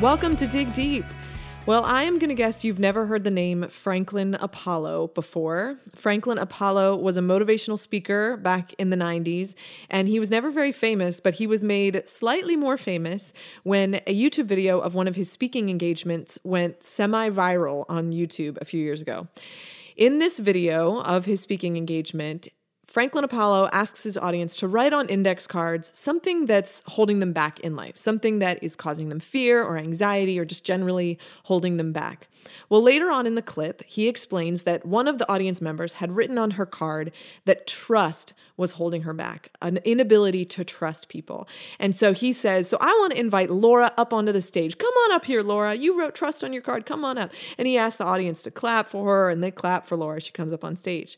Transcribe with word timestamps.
Welcome 0.00 0.34
to 0.36 0.46
Dig 0.46 0.72
Deep. 0.72 1.04
Well, 1.66 1.84
I 1.84 2.04
am 2.04 2.18
going 2.18 2.30
to 2.30 2.34
guess 2.34 2.64
you've 2.64 2.78
never 2.78 3.04
heard 3.04 3.22
the 3.22 3.30
name 3.30 3.68
Franklin 3.68 4.34
Apollo 4.36 5.08
before. 5.08 5.78
Franklin 5.94 6.38
Apollo 6.38 6.96
was 6.96 7.18
a 7.18 7.20
motivational 7.20 7.78
speaker 7.78 8.38
back 8.38 8.72
in 8.78 8.88
the 8.88 8.96
90s, 8.96 9.54
and 9.90 10.08
he 10.08 10.18
was 10.18 10.30
never 10.30 10.50
very 10.50 10.72
famous, 10.72 11.20
but 11.20 11.34
he 11.34 11.46
was 11.46 11.62
made 11.62 12.08
slightly 12.08 12.56
more 12.56 12.78
famous 12.78 13.34
when 13.62 13.96
a 14.06 14.18
YouTube 14.18 14.46
video 14.46 14.80
of 14.80 14.94
one 14.94 15.06
of 15.06 15.16
his 15.16 15.30
speaking 15.30 15.68
engagements 15.68 16.38
went 16.44 16.82
semi 16.82 17.28
viral 17.28 17.84
on 17.90 18.10
YouTube 18.10 18.56
a 18.58 18.64
few 18.64 18.82
years 18.82 19.02
ago. 19.02 19.28
In 19.96 20.18
this 20.18 20.38
video 20.38 21.02
of 21.02 21.26
his 21.26 21.42
speaking 21.42 21.76
engagement, 21.76 22.48
Franklin 22.90 23.22
Apollo 23.22 23.68
asks 23.72 24.02
his 24.02 24.18
audience 24.18 24.56
to 24.56 24.66
write 24.66 24.92
on 24.92 25.08
index 25.08 25.46
cards 25.46 25.96
something 25.96 26.46
that's 26.46 26.82
holding 26.88 27.20
them 27.20 27.32
back 27.32 27.60
in 27.60 27.76
life, 27.76 27.96
something 27.96 28.40
that 28.40 28.60
is 28.64 28.74
causing 28.74 29.10
them 29.10 29.20
fear 29.20 29.62
or 29.62 29.78
anxiety 29.78 30.40
or 30.40 30.44
just 30.44 30.64
generally 30.64 31.16
holding 31.44 31.76
them 31.76 31.92
back. 31.92 32.26
Well, 32.68 32.82
later 32.82 33.08
on 33.08 33.28
in 33.28 33.36
the 33.36 33.42
clip, 33.42 33.84
he 33.86 34.08
explains 34.08 34.64
that 34.64 34.84
one 34.84 35.06
of 35.06 35.18
the 35.18 35.32
audience 35.32 35.60
members 35.60 35.94
had 35.94 36.10
written 36.10 36.36
on 36.36 36.52
her 36.52 36.66
card 36.66 37.12
that 37.44 37.64
trust 37.64 38.34
was 38.56 38.72
holding 38.72 39.02
her 39.02 39.14
back, 39.14 39.52
an 39.62 39.76
inability 39.84 40.44
to 40.46 40.64
trust 40.64 41.08
people. 41.08 41.46
And 41.78 41.94
so 41.94 42.12
he 42.12 42.32
says, 42.32 42.68
So 42.68 42.76
I 42.80 42.88
want 42.98 43.12
to 43.12 43.20
invite 43.20 43.50
Laura 43.50 43.92
up 43.96 44.12
onto 44.12 44.32
the 44.32 44.42
stage. 44.42 44.78
Come 44.78 44.92
on 45.04 45.12
up 45.12 45.26
here, 45.26 45.42
Laura. 45.42 45.76
You 45.76 45.96
wrote 45.96 46.16
trust 46.16 46.42
on 46.42 46.52
your 46.52 46.62
card. 46.62 46.86
Come 46.86 47.04
on 47.04 47.18
up. 47.18 47.30
And 47.56 47.68
he 47.68 47.78
asks 47.78 47.98
the 47.98 48.04
audience 48.04 48.42
to 48.42 48.50
clap 48.50 48.88
for 48.88 49.06
her, 49.06 49.30
and 49.30 49.44
they 49.44 49.52
clap 49.52 49.86
for 49.86 49.96
Laura. 49.96 50.20
She 50.20 50.32
comes 50.32 50.52
up 50.52 50.64
on 50.64 50.74
stage. 50.74 51.16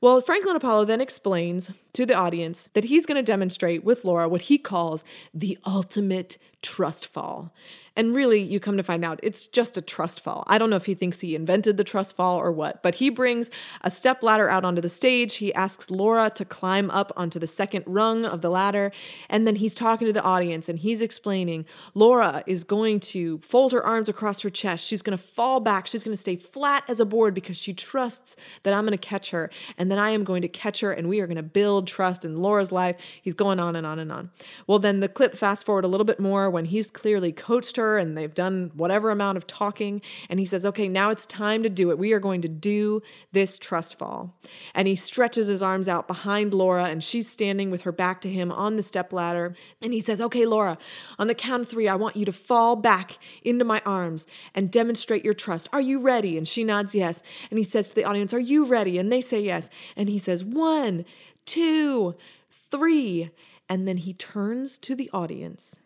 Well, 0.00 0.20
Franklin 0.20 0.56
Apollo 0.56 0.84
then 0.84 1.00
explains 1.00 1.70
to 1.94 2.04
the 2.04 2.14
audience 2.14 2.68
that 2.74 2.84
he's 2.84 3.06
going 3.06 3.16
to 3.16 3.22
demonstrate 3.22 3.82
with 3.82 4.04
Laura 4.04 4.28
what 4.28 4.42
he 4.42 4.58
calls 4.58 5.04
the 5.32 5.58
ultimate 5.64 6.36
trust 6.60 7.06
fall. 7.06 7.52
And 7.96 8.14
really, 8.14 8.42
you 8.42 8.60
come 8.60 8.76
to 8.76 8.82
find 8.82 9.04
out 9.04 9.18
it's 9.22 9.46
just 9.46 9.78
a 9.78 9.80
trust 9.80 10.20
fall. 10.20 10.44
I 10.46 10.58
don't 10.58 10.68
know 10.68 10.76
if 10.76 10.84
he 10.84 10.94
thinks 10.94 11.20
he 11.20 11.34
invented 11.34 11.78
the 11.78 11.84
trust 11.84 12.14
fall 12.14 12.36
or 12.36 12.52
what, 12.52 12.82
but 12.82 12.96
he 12.96 13.08
brings 13.08 13.50
a 13.80 13.90
step 13.90 14.22
ladder 14.22 14.50
out 14.50 14.66
onto 14.66 14.82
the 14.82 14.88
stage. 14.90 15.36
He 15.36 15.54
asks 15.54 15.90
Laura 15.90 16.28
to 16.34 16.44
climb 16.44 16.90
up 16.90 17.10
onto 17.16 17.38
the 17.38 17.46
second 17.46 17.84
rung 17.86 18.26
of 18.26 18.42
the 18.42 18.50
ladder. 18.50 18.92
And 19.30 19.46
then 19.46 19.56
he's 19.56 19.74
talking 19.74 20.06
to 20.06 20.12
the 20.12 20.22
audience 20.22 20.68
and 20.68 20.78
he's 20.78 21.00
explaining 21.00 21.64
Laura 21.94 22.44
is 22.46 22.64
going 22.64 23.00
to 23.00 23.38
fold 23.38 23.72
her 23.72 23.84
arms 23.84 24.10
across 24.10 24.42
her 24.42 24.50
chest. 24.50 24.86
She's 24.86 25.00
going 25.00 25.16
to 25.16 25.24
fall 25.24 25.60
back. 25.60 25.86
She's 25.86 26.04
going 26.04 26.14
to 26.16 26.20
stay 26.20 26.36
flat 26.36 26.84
as 26.88 27.00
a 27.00 27.06
board 27.06 27.32
because 27.32 27.56
she 27.56 27.72
trusts 27.72 28.36
that 28.62 28.74
I'm 28.74 28.84
going 28.84 28.92
to 28.92 28.98
catch 28.98 29.30
her 29.30 29.50
and 29.78 29.90
then 29.90 29.98
I 29.98 30.10
am 30.10 30.22
going 30.22 30.42
to 30.42 30.48
catch 30.48 30.80
her 30.80 30.92
and 30.92 31.08
we 31.08 31.20
are 31.20 31.26
going 31.26 31.36
to 31.36 31.42
build 31.42 31.86
trust 31.86 32.26
in 32.26 32.42
Laura's 32.42 32.72
life. 32.72 32.96
He's 33.22 33.34
going 33.34 33.58
on 33.58 33.74
and 33.74 33.86
on 33.86 33.98
and 33.98 34.12
on. 34.12 34.30
Well, 34.66 34.78
then 34.78 35.00
the 35.00 35.08
clip 35.08 35.34
fast 35.34 35.64
forward 35.64 35.86
a 35.86 35.88
little 35.88 36.04
bit 36.04 36.20
more 36.20 36.50
when 36.50 36.66
he's 36.66 36.90
clearly 36.90 37.32
coached 37.32 37.76
her 37.76 37.85
and 37.94 38.16
they've 38.16 38.34
done 38.34 38.72
whatever 38.74 39.10
amount 39.10 39.36
of 39.36 39.46
talking. 39.46 40.02
And 40.28 40.40
he 40.40 40.46
says, 40.46 40.66
Okay, 40.66 40.88
now 40.88 41.10
it's 41.10 41.26
time 41.26 41.62
to 41.62 41.68
do 41.68 41.90
it. 41.90 41.98
We 41.98 42.12
are 42.12 42.18
going 42.18 42.42
to 42.42 42.48
do 42.48 43.02
this 43.32 43.58
trust 43.58 43.98
fall. 43.98 44.34
And 44.74 44.88
he 44.88 44.96
stretches 44.96 45.46
his 45.46 45.62
arms 45.62 45.88
out 45.88 46.08
behind 46.08 46.52
Laura, 46.52 46.84
and 46.84 47.02
she's 47.02 47.28
standing 47.28 47.70
with 47.70 47.82
her 47.82 47.92
back 47.92 48.20
to 48.22 48.30
him 48.30 48.50
on 48.50 48.76
the 48.76 48.82
step 48.82 49.12
ladder. 49.12 49.54
And 49.80 49.92
he 49.92 50.00
says, 50.00 50.20
Okay, 50.20 50.44
Laura, 50.44 50.78
on 51.18 51.28
the 51.28 51.34
count 51.34 51.62
of 51.62 51.68
three, 51.68 51.88
I 51.88 51.94
want 51.94 52.16
you 52.16 52.24
to 52.24 52.32
fall 52.32 52.76
back 52.76 53.18
into 53.42 53.64
my 53.64 53.80
arms 53.86 54.26
and 54.54 54.70
demonstrate 54.70 55.24
your 55.24 55.34
trust. 55.34 55.68
Are 55.72 55.80
you 55.80 56.00
ready? 56.00 56.36
And 56.36 56.48
she 56.48 56.64
nods 56.64 56.94
yes. 56.94 57.22
And 57.50 57.58
he 57.58 57.64
says 57.64 57.90
to 57.90 57.94
the 57.94 58.04
audience, 58.04 58.34
Are 58.34 58.40
you 58.40 58.66
ready? 58.66 58.98
And 58.98 59.12
they 59.12 59.20
say 59.20 59.40
yes. 59.40 59.70
And 59.96 60.08
he 60.08 60.18
says, 60.18 60.44
One, 60.44 61.04
two, 61.44 62.16
three. 62.50 63.30
And 63.68 63.86
then 63.86 63.98
he 63.98 64.12
turns 64.12 64.78
to 64.78 64.94
the 64.94 65.10
audience 65.12 65.80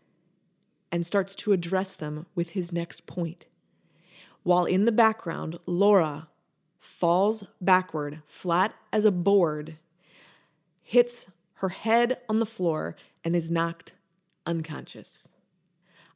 and 0.93 1.07
starts 1.07 1.35
to 1.37 1.53
address 1.53 1.97
them 1.97 2.27
with 2.35 2.51
his 2.51 2.73
next 2.73 3.07
point. 3.07 3.47
While 4.43 4.65
in 4.65 4.85
the 4.85 4.93
background, 4.93 5.59
Laura 5.67 6.29
falls 6.79 7.45
backward, 7.61 8.23
flat 8.27 8.75
as 8.93 9.05
a 9.05 9.13
board, 9.13 9.77
hits 10.83 11.27
her 11.55 11.69
head 11.69 12.19
on 12.29 12.41
the 12.41 12.47
floor, 12.47 12.97
and 13.23 13.37
is 13.37 13.51
knocked 13.51 13.93
unconscious. 14.47 15.29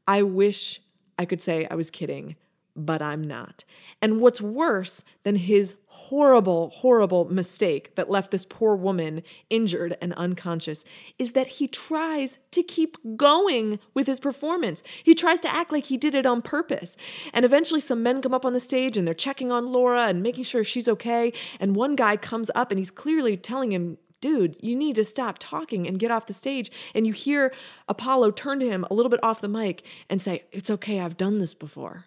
I 0.07 0.23
wish 0.23 0.81
I 1.19 1.25
could 1.25 1.41
say 1.41 1.67
I 1.71 1.75
was 1.75 1.91
kidding, 1.91 2.37
but 2.75 3.03
I'm 3.03 3.23
not. 3.23 3.65
And 4.03 4.21
what's 4.21 4.41
worse 4.41 5.05
than 5.23 5.37
his 5.37 5.77
horrible, 5.94 6.71
horrible 6.71 7.25
mistake 7.27 7.94
that 7.94 8.10
left 8.10 8.32
this 8.32 8.44
poor 8.44 8.75
woman 8.75 9.22
injured 9.49 9.97
and 10.03 10.12
unconscious 10.15 10.84
is 11.19 11.32
that 11.32 11.47
he 11.47 11.69
tries 11.69 12.41
to 12.50 12.65
keep 12.65 12.99
going 13.16 13.78
with 13.94 14.09
his 14.09 14.19
performance. 14.19 14.83
He 15.04 15.15
tries 15.15 15.38
to 15.41 15.54
act 15.54 15.71
like 15.71 15.87
he 15.87 15.97
did 15.97 16.16
it 16.16 16.27
on 16.27 16.43
purpose. 16.43 16.97
And 17.33 17.44
eventually, 17.44 17.81
some 17.81 18.03
men 18.03 18.21
come 18.21 18.34
up 18.34 18.44
on 18.44 18.53
the 18.53 18.60
stage 18.60 18.97
and 18.97 19.06
they're 19.06 19.15
checking 19.15 19.53
on 19.53 19.72
Laura 19.72 20.06
and 20.06 20.21
making 20.21 20.44
sure 20.44 20.65
she's 20.65 20.88
okay. 20.88 21.33
And 21.60 21.77
one 21.77 21.94
guy 21.94 22.16
comes 22.16 22.50
up 22.56 22.72
and 22.72 22.78
he's 22.78 22.91
clearly 22.91 23.37
telling 23.37 23.72
him, 23.72 23.97
dude, 24.21 24.56
you 24.60 24.75
need 24.75 24.97
to 24.97 25.04
stop 25.04 25.37
talking 25.38 25.87
and 25.87 25.99
get 25.99 26.10
off 26.10 26.27
the 26.27 26.34
stage. 26.34 26.72
And 26.93 27.06
you 27.06 27.12
hear 27.12 27.54
Apollo 27.88 28.33
turn 28.33 28.59
to 28.60 28.69
him 28.69 28.84
a 28.91 28.94
little 28.94 29.10
bit 29.10 29.22
off 29.22 29.41
the 29.41 29.49
mic 29.49 29.84
and 30.10 30.21
say, 30.21 30.44
It's 30.50 30.71
okay, 30.71 30.99
I've 30.99 31.16
done 31.16 31.38
this 31.38 31.54
before. 31.54 32.06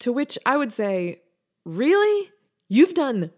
To 0.00 0.12
which 0.12 0.36
I 0.44 0.56
would 0.56 0.72
say, 0.72 1.20
Really? 1.64 2.32
You've 2.68 2.94
done 2.94 3.30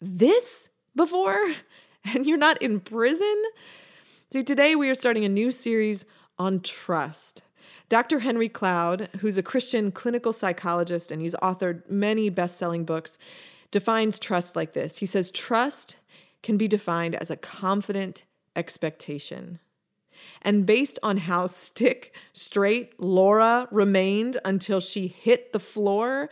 this 0.00 0.70
before? 0.94 1.54
And 2.06 2.26
you're 2.26 2.36
not 2.36 2.60
in 2.60 2.80
prison? 2.80 3.34
So 4.30 4.42
today 4.42 4.76
we 4.76 4.90
are 4.90 4.94
starting 4.94 5.24
a 5.24 5.28
new 5.30 5.50
series 5.50 6.04
on 6.38 6.60
trust. 6.60 7.40
Dr. 7.88 8.18
Henry 8.18 8.50
Cloud, 8.50 9.08
who's 9.20 9.38
a 9.38 9.42
Christian 9.42 9.90
clinical 9.90 10.30
psychologist 10.30 11.10
and 11.10 11.22
he's 11.22 11.34
authored 11.36 11.88
many 11.88 12.28
best 12.28 12.58
selling 12.58 12.84
books, 12.84 13.16
defines 13.70 14.18
trust 14.18 14.54
like 14.54 14.74
this. 14.74 14.98
He 14.98 15.06
says, 15.06 15.30
Trust 15.30 15.96
can 16.42 16.58
be 16.58 16.68
defined 16.68 17.14
as 17.14 17.30
a 17.30 17.38
confident 17.38 18.24
expectation. 18.54 19.60
And 20.42 20.66
based 20.66 20.98
on 21.02 21.16
how 21.16 21.46
stick 21.46 22.14
straight 22.34 23.00
Laura 23.00 23.66
remained 23.70 24.36
until 24.44 24.80
she 24.80 25.06
hit 25.06 25.54
the 25.54 25.58
floor, 25.58 26.28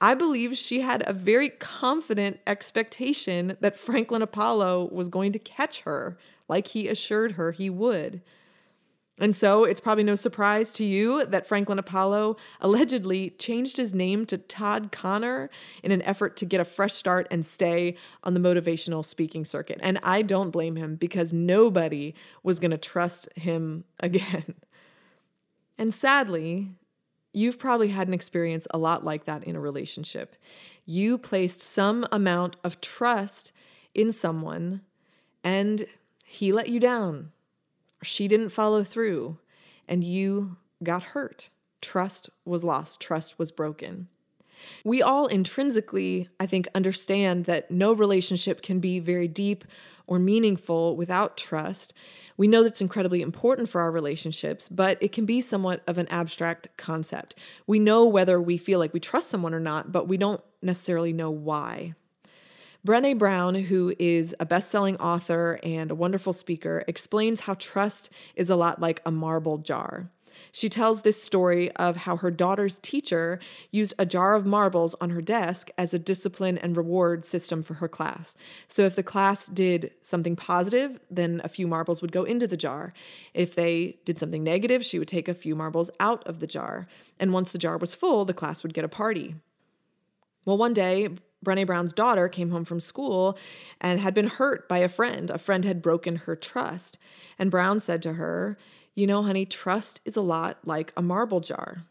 I 0.00 0.14
believe 0.14 0.56
she 0.56 0.80
had 0.80 1.02
a 1.06 1.12
very 1.12 1.48
confident 1.48 2.40
expectation 2.46 3.56
that 3.60 3.76
Franklin 3.76 4.22
Apollo 4.22 4.90
was 4.92 5.08
going 5.08 5.32
to 5.32 5.38
catch 5.38 5.82
her, 5.82 6.18
like 6.48 6.68
he 6.68 6.88
assured 6.88 7.32
her 7.32 7.52
he 7.52 7.70
would. 7.70 8.22
And 9.20 9.32
so 9.32 9.62
it's 9.62 9.80
probably 9.80 10.02
no 10.02 10.16
surprise 10.16 10.72
to 10.72 10.84
you 10.84 11.24
that 11.26 11.46
Franklin 11.46 11.78
Apollo 11.78 12.36
allegedly 12.60 13.30
changed 13.30 13.76
his 13.76 13.94
name 13.94 14.26
to 14.26 14.36
Todd 14.36 14.90
Connor 14.90 15.50
in 15.84 15.92
an 15.92 16.02
effort 16.02 16.36
to 16.38 16.44
get 16.44 16.60
a 16.60 16.64
fresh 16.64 16.94
start 16.94 17.28
and 17.30 17.46
stay 17.46 17.96
on 18.24 18.34
the 18.34 18.40
motivational 18.40 19.04
speaking 19.04 19.44
circuit. 19.44 19.78
And 19.82 20.00
I 20.02 20.22
don't 20.22 20.50
blame 20.50 20.74
him 20.74 20.96
because 20.96 21.32
nobody 21.32 22.14
was 22.42 22.58
going 22.58 22.72
to 22.72 22.78
trust 22.78 23.28
him 23.36 23.84
again. 24.00 24.54
And 25.78 25.94
sadly, 25.94 26.72
you've 27.34 27.58
probably 27.58 27.88
had 27.88 28.08
an 28.08 28.14
experience 28.14 28.66
a 28.70 28.78
lot 28.78 29.04
like 29.04 29.24
that 29.24 29.44
in 29.44 29.56
a 29.56 29.60
relationship. 29.60 30.36
You 30.86 31.18
placed 31.18 31.60
some 31.60 32.06
amount 32.12 32.56
of 32.64 32.80
trust 32.80 33.52
in 33.94 34.12
someone 34.12 34.82
and 35.42 35.86
he 36.24 36.52
let 36.52 36.68
you 36.68 36.80
down 36.80 37.32
she 38.04 38.28
didn't 38.28 38.50
follow 38.50 38.84
through 38.84 39.38
and 39.88 40.04
you 40.04 40.56
got 40.82 41.02
hurt. 41.02 41.50
Trust 41.80 42.30
was 42.44 42.64
lost, 42.64 43.00
trust 43.00 43.38
was 43.38 43.50
broken. 43.52 44.08
We 44.84 45.02
all 45.02 45.26
intrinsically, 45.26 46.28
I 46.38 46.46
think, 46.46 46.68
understand 46.74 47.44
that 47.46 47.70
no 47.70 47.92
relationship 47.92 48.62
can 48.62 48.80
be 48.80 48.98
very 48.98 49.28
deep 49.28 49.64
or 50.06 50.18
meaningful 50.18 50.96
without 50.96 51.36
trust. 51.36 51.94
We 52.36 52.48
know 52.48 52.62
that's 52.62 52.80
incredibly 52.80 53.22
important 53.22 53.68
for 53.68 53.80
our 53.80 53.90
relationships, 53.90 54.68
but 54.68 54.98
it 55.00 55.12
can 55.12 55.24
be 55.24 55.40
somewhat 55.40 55.82
of 55.86 55.98
an 55.98 56.08
abstract 56.08 56.68
concept. 56.76 57.34
We 57.66 57.78
know 57.78 58.04
whether 58.04 58.40
we 58.40 58.58
feel 58.58 58.78
like 58.78 58.92
we 58.92 59.00
trust 59.00 59.30
someone 59.30 59.54
or 59.54 59.60
not, 59.60 59.92
but 59.92 60.08
we 60.08 60.16
don't 60.16 60.42
necessarily 60.60 61.12
know 61.12 61.30
why. 61.30 61.94
Brene 62.86 63.16
Brown, 63.16 63.54
who 63.54 63.94
is 63.98 64.36
a 64.38 64.44
best 64.44 64.70
selling 64.70 64.98
author 64.98 65.58
and 65.62 65.90
a 65.90 65.94
wonderful 65.94 66.34
speaker, 66.34 66.84
explains 66.86 67.40
how 67.40 67.54
trust 67.54 68.10
is 68.34 68.50
a 68.50 68.56
lot 68.56 68.78
like 68.78 69.00
a 69.06 69.10
marble 69.10 69.56
jar. 69.56 70.10
She 70.52 70.68
tells 70.68 71.02
this 71.02 71.22
story 71.22 71.70
of 71.72 71.96
how 71.96 72.16
her 72.16 72.30
daughter's 72.30 72.78
teacher 72.78 73.38
used 73.70 73.94
a 73.98 74.06
jar 74.06 74.34
of 74.34 74.46
marbles 74.46 74.94
on 75.00 75.10
her 75.10 75.22
desk 75.22 75.70
as 75.78 75.92
a 75.92 75.98
discipline 75.98 76.58
and 76.58 76.76
reward 76.76 77.24
system 77.24 77.62
for 77.62 77.74
her 77.74 77.88
class. 77.88 78.36
So 78.68 78.82
if 78.82 78.96
the 78.96 79.02
class 79.02 79.46
did 79.46 79.92
something 80.02 80.36
positive, 80.36 81.00
then 81.10 81.40
a 81.44 81.48
few 81.48 81.66
marbles 81.66 82.02
would 82.02 82.12
go 82.12 82.24
into 82.24 82.46
the 82.46 82.56
jar. 82.56 82.92
If 83.32 83.54
they 83.54 83.98
did 84.04 84.18
something 84.18 84.42
negative, 84.42 84.84
she 84.84 84.98
would 84.98 85.08
take 85.08 85.28
a 85.28 85.34
few 85.34 85.54
marbles 85.54 85.90
out 86.00 86.26
of 86.26 86.40
the 86.40 86.46
jar. 86.46 86.86
And 87.18 87.32
once 87.32 87.52
the 87.52 87.58
jar 87.58 87.78
was 87.78 87.94
full, 87.94 88.24
the 88.24 88.34
class 88.34 88.62
would 88.62 88.74
get 88.74 88.84
a 88.84 88.88
party. 88.88 89.34
Well, 90.44 90.58
one 90.58 90.74
day, 90.74 91.08
Brene 91.44 91.66
Brown's 91.66 91.92
daughter 91.92 92.28
came 92.28 92.50
home 92.50 92.64
from 92.64 92.80
school 92.80 93.38
and 93.80 94.00
had 94.00 94.14
been 94.14 94.26
hurt 94.26 94.68
by 94.68 94.78
a 94.78 94.88
friend. 94.88 95.30
A 95.30 95.38
friend 95.38 95.64
had 95.64 95.82
broken 95.82 96.16
her 96.16 96.34
trust. 96.34 96.98
And 97.38 97.50
Brown 97.50 97.80
said 97.80 98.02
to 98.02 98.14
her, 98.14 98.58
You 98.94 99.06
know, 99.06 99.22
honey, 99.22 99.44
trust 99.44 100.00
is 100.04 100.16
a 100.16 100.20
lot 100.20 100.58
like 100.64 100.92
a 100.96 101.02
marble 101.02 101.40
jar. 101.40 101.84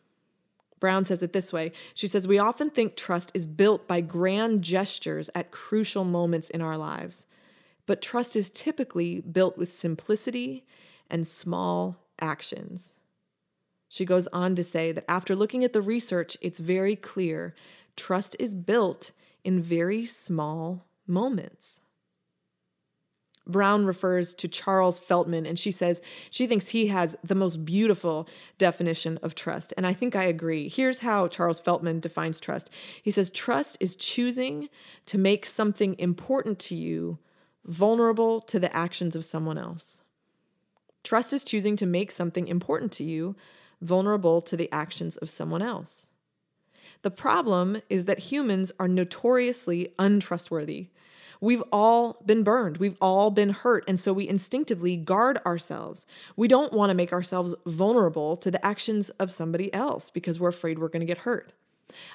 Brown 0.79 1.05
says 1.05 1.23
it 1.23 1.33
this 1.33 1.53
way 1.53 1.71
She 1.93 2.07
says, 2.07 2.27
We 2.27 2.39
often 2.39 2.69
think 2.69 2.95
trust 2.95 3.31
is 3.33 3.47
built 3.47 3.87
by 3.87 4.01
grand 4.01 4.63
gestures 4.63 5.29
at 5.33 5.51
crucial 5.51 6.03
moments 6.03 6.49
in 6.49 6.61
our 6.61 6.77
lives, 6.77 7.27
but 7.85 8.01
trust 8.01 8.35
is 8.35 8.49
typically 8.49 9.21
built 9.21 9.57
with 9.57 9.71
simplicity 9.71 10.65
and 11.09 11.27
small 11.27 11.97
actions. 12.19 12.95
She 13.89 14.05
goes 14.05 14.27
on 14.27 14.55
to 14.55 14.63
say 14.63 14.91
that 14.91 15.05
after 15.07 15.35
looking 15.35 15.63
at 15.63 15.71
the 15.71 15.81
research, 15.81 16.35
it's 16.41 16.59
very 16.59 16.95
clear 16.95 17.53
trust 17.95 18.35
is 18.39 18.55
built 18.55 19.11
in 19.43 19.61
very 19.61 20.05
small 20.05 20.85
moments. 21.05 21.79
Brown 23.45 23.85
refers 23.85 24.33
to 24.35 24.47
Charles 24.47 24.99
Feltman 24.99 25.45
and 25.45 25.59
she 25.59 25.71
says 25.71 26.01
she 26.29 26.47
thinks 26.47 26.69
he 26.69 26.87
has 26.87 27.15
the 27.23 27.35
most 27.35 27.65
beautiful 27.65 28.27
definition 28.57 29.19
of 29.21 29.35
trust. 29.35 29.73
And 29.75 29.85
I 29.85 29.93
think 29.93 30.15
I 30.15 30.23
agree. 30.23 30.69
Here's 30.69 30.99
how 30.99 31.27
Charles 31.27 31.59
Feltman 31.59 31.99
defines 31.99 32.39
trust 32.39 32.69
he 33.01 33.11
says, 33.11 33.29
Trust 33.29 33.77
is 33.79 33.95
choosing 33.95 34.69
to 35.07 35.17
make 35.17 35.45
something 35.45 35.97
important 35.99 36.59
to 36.59 36.75
you 36.75 37.19
vulnerable 37.65 38.41
to 38.41 38.59
the 38.59 38.73
actions 38.75 39.15
of 39.15 39.25
someone 39.25 39.57
else. 39.57 40.01
Trust 41.03 41.33
is 41.33 41.43
choosing 41.43 41.75
to 41.77 41.85
make 41.85 42.11
something 42.11 42.47
important 42.47 42.91
to 42.93 43.03
you 43.03 43.35
vulnerable 43.81 44.41
to 44.41 44.55
the 44.55 44.71
actions 44.73 45.17
of 45.17 45.29
someone 45.29 45.61
else. 45.61 46.07
The 47.01 47.11
problem 47.11 47.81
is 47.89 48.05
that 48.05 48.19
humans 48.19 48.71
are 48.79 48.87
notoriously 48.87 49.93
untrustworthy. 49.99 50.87
We've 51.43 51.63
all 51.73 52.21
been 52.25 52.43
burned. 52.43 52.77
We've 52.77 52.95
all 53.01 53.29
been 53.29 53.49
hurt. 53.49 53.83
And 53.85 53.99
so 53.99 54.13
we 54.13 54.29
instinctively 54.29 54.95
guard 54.95 55.39
ourselves. 55.45 56.05
We 56.37 56.47
don't 56.47 56.71
want 56.71 56.89
to 56.89 56.93
make 56.93 57.11
ourselves 57.11 57.53
vulnerable 57.65 58.37
to 58.37 58.49
the 58.49 58.65
actions 58.65 59.09
of 59.09 59.29
somebody 59.29 59.71
else 59.73 60.09
because 60.09 60.39
we're 60.39 60.47
afraid 60.47 60.79
we're 60.79 60.87
going 60.87 61.01
to 61.01 61.05
get 61.05 61.19
hurt. 61.19 61.51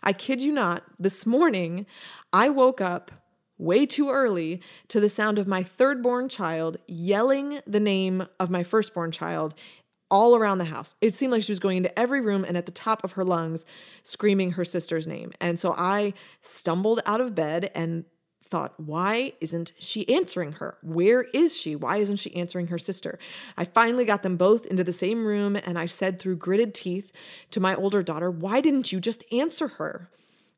I 0.02 0.14
kid 0.14 0.40
you 0.40 0.50
not, 0.50 0.82
this 0.98 1.26
morning 1.26 1.84
I 2.32 2.48
woke 2.48 2.80
up 2.80 3.12
way 3.58 3.84
too 3.84 4.08
early 4.08 4.62
to 4.88 4.98
the 4.98 5.10
sound 5.10 5.38
of 5.38 5.46
my 5.46 5.62
third 5.62 6.02
born 6.02 6.30
child 6.30 6.78
yelling 6.86 7.60
the 7.66 7.80
name 7.80 8.26
of 8.40 8.48
my 8.48 8.62
firstborn 8.62 9.10
child 9.10 9.54
all 10.10 10.36
around 10.36 10.56
the 10.56 10.64
house. 10.64 10.94
It 11.02 11.12
seemed 11.12 11.32
like 11.32 11.42
she 11.42 11.52
was 11.52 11.58
going 11.58 11.76
into 11.76 11.98
every 11.98 12.22
room 12.22 12.44
and 12.44 12.56
at 12.56 12.64
the 12.64 12.72
top 12.72 13.04
of 13.04 13.12
her 13.12 13.26
lungs 13.26 13.66
screaming 14.04 14.52
her 14.52 14.64
sister's 14.64 15.06
name. 15.06 15.32
And 15.38 15.58
so 15.58 15.74
I 15.76 16.14
stumbled 16.40 17.00
out 17.04 17.20
of 17.20 17.34
bed 17.34 17.70
and 17.74 18.06
thought, 18.48 18.74
why 18.78 19.34
isn't 19.40 19.72
she 19.78 20.08
answering 20.08 20.52
her? 20.52 20.78
Where 20.82 21.22
is 21.34 21.56
she? 21.56 21.76
Why 21.76 21.98
isn't 21.98 22.16
she 22.16 22.34
answering 22.34 22.68
her 22.68 22.78
sister? 22.78 23.18
I 23.56 23.64
finally 23.64 24.04
got 24.04 24.22
them 24.22 24.36
both 24.36 24.66
into 24.66 24.84
the 24.84 24.92
same 24.92 25.26
room 25.26 25.56
and 25.56 25.78
I 25.78 25.86
said 25.86 26.18
through 26.18 26.36
gritted 26.36 26.74
teeth 26.74 27.12
to 27.50 27.60
my 27.60 27.74
older 27.74 28.02
daughter, 28.02 28.30
why 28.30 28.60
didn't 28.60 28.92
you 28.92 29.00
just 29.00 29.24
answer 29.32 29.68
her? 29.68 30.10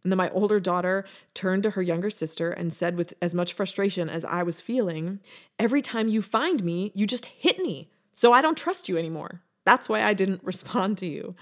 And 0.02 0.10
then 0.10 0.16
my 0.16 0.30
older 0.30 0.58
daughter 0.58 1.04
turned 1.34 1.62
to 1.64 1.70
her 1.70 1.82
younger 1.82 2.08
sister 2.08 2.50
and 2.50 2.72
said, 2.72 2.96
with 2.96 3.12
as 3.20 3.34
much 3.34 3.52
frustration 3.52 4.08
as 4.08 4.24
I 4.24 4.42
was 4.42 4.60
feeling, 4.60 5.20
Every 5.58 5.82
time 5.82 6.08
you 6.08 6.22
find 6.22 6.64
me, 6.64 6.90
you 6.94 7.06
just 7.06 7.26
hit 7.26 7.58
me. 7.58 7.90
So 8.14 8.32
I 8.32 8.40
don't 8.40 8.56
trust 8.56 8.88
you 8.88 8.96
anymore. 8.96 9.42
That's 9.66 9.90
why 9.90 10.02
I 10.02 10.14
didn't 10.14 10.42
respond 10.44 10.96
to 10.98 11.06
you. 11.06 11.34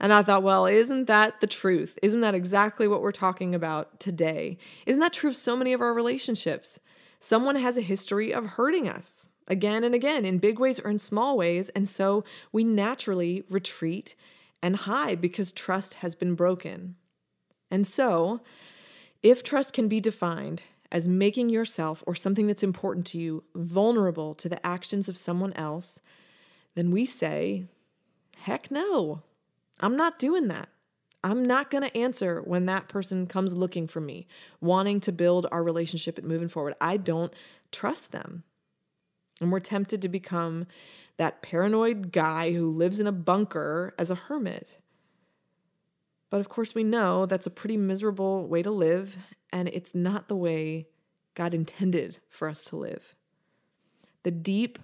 And 0.00 0.12
I 0.12 0.22
thought, 0.22 0.42
well, 0.42 0.66
isn't 0.66 1.06
that 1.06 1.40
the 1.40 1.46
truth? 1.46 1.98
Isn't 2.02 2.20
that 2.20 2.34
exactly 2.34 2.86
what 2.86 3.02
we're 3.02 3.10
talking 3.10 3.54
about 3.54 3.98
today? 3.98 4.58
Isn't 4.86 5.00
that 5.00 5.12
true 5.12 5.30
of 5.30 5.36
so 5.36 5.56
many 5.56 5.72
of 5.72 5.80
our 5.80 5.92
relationships? 5.92 6.78
Someone 7.18 7.56
has 7.56 7.76
a 7.76 7.82
history 7.82 8.32
of 8.32 8.46
hurting 8.46 8.88
us 8.88 9.28
again 9.48 9.82
and 9.82 9.94
again 9.94 10.24
in 10.24 10.38
big 10.38 10.58
ways 10.58 10.78
or 10.78 10.90
in 10.90 10.98
small 10.98 11.36
ways. 11.36 11.68
And 11.70 11.88
so 11.88 12.22
we 12.52 12.62
naturally 12.62 13.42
retreat 13.48 14.14
and 14.62 14.76
hide 14.76 15.20
because 15.20 15.50
trust 15.50 15.94
has 15.94 16.14
been 16.14 16.34
broken. 16.34 16.94
And 17.70 17.86
so, 17.86 18.40
if 19.22 19.42
trust 19.42 19.72
can 19.72 19.88
be 19.88 20.00
defined 20.00 20.62
as 20.90 21.08
making 21.08 21.50
yourself 21.50 22.02
or 22.06 22.14
something 22.14 22.46
that's 22.46 22.62
important 22.62 23.04
to 23.06 23.18
you 23.18 23.44
vulnerable 23.54 24.34
to 24.36 24.48
the 24.48 24.64
actions 24.64 25.08
of 25.08 25.16
someone 25.16 25.52
else, 25.54 26.00
then 26.74 26.90
we 26.90 27.04
say, 27.04 27.66
heck 28.36 28.70
no, 28.70 29.22
I'm 29.80 29.96
not 29.96 30.18
doing 30.18 30.48
that. 30.48 30.68
I'm 31.24 31.44
not 31.44 31.70
going 31.70 31.82
to 31.82 31.96
answer 31.96 32.40
when 32.44 32.66
that 32.66 32.88
person 32.88 33.26
comes 33.26 33.56
looking 33.56 33.88
for 33.88 34.00
me, 34.00 34.26
wanting 34.60 35.00
to 35.00 35.12
build 35.12 35.46
our 35.50 35.64
relationship 35.64 36.16
and 36.18 36.28
moving 36.28 36.48
forward. 36.48 36.74
I 36.80 36.96
don't 36.96 37.34
trust 37.72 38.12
them. 38.12 38.44
And 39.40 39.50
we're 39.50 39.60
tempted 39.60 40.00
to 40.02 40.08
become 40.08 40.66
that 41.16 41.42
paranoid 41.42 42.12
guy 42.12 42.52
who 42.52 42.70
lives 42.70 43.00
in 43.00 43.06
a 43.06 43.12
bunker 43.12 43.94
as 43.98 44.10
a 44.10 44.14
hermit. 44.14 44.78
But 46.30 46.40
of 46.40 46.48
course, 46.48 46.74
we 46.74 46.84
know 46.84 47.26
that's 47.26 47.46
a 47.46 47.50
pretty 47.50 47.76
miserable 47.76 48.46
way 48.46 48.62
to 48.62 48.70
live, 48.70 49.16
and 49.52 49.68
it's 49.68 49.94
not 49.94 50.28
the 50.28 50.36
way 50.36 50.86
God 51.34 51.54
intended 51.54 52.18
for 52.28 52.48
us 52.48 52.64
to 52.64 52.76
live. 52.76 53.16
The 54.22 54.30
deep, 54.30 54.78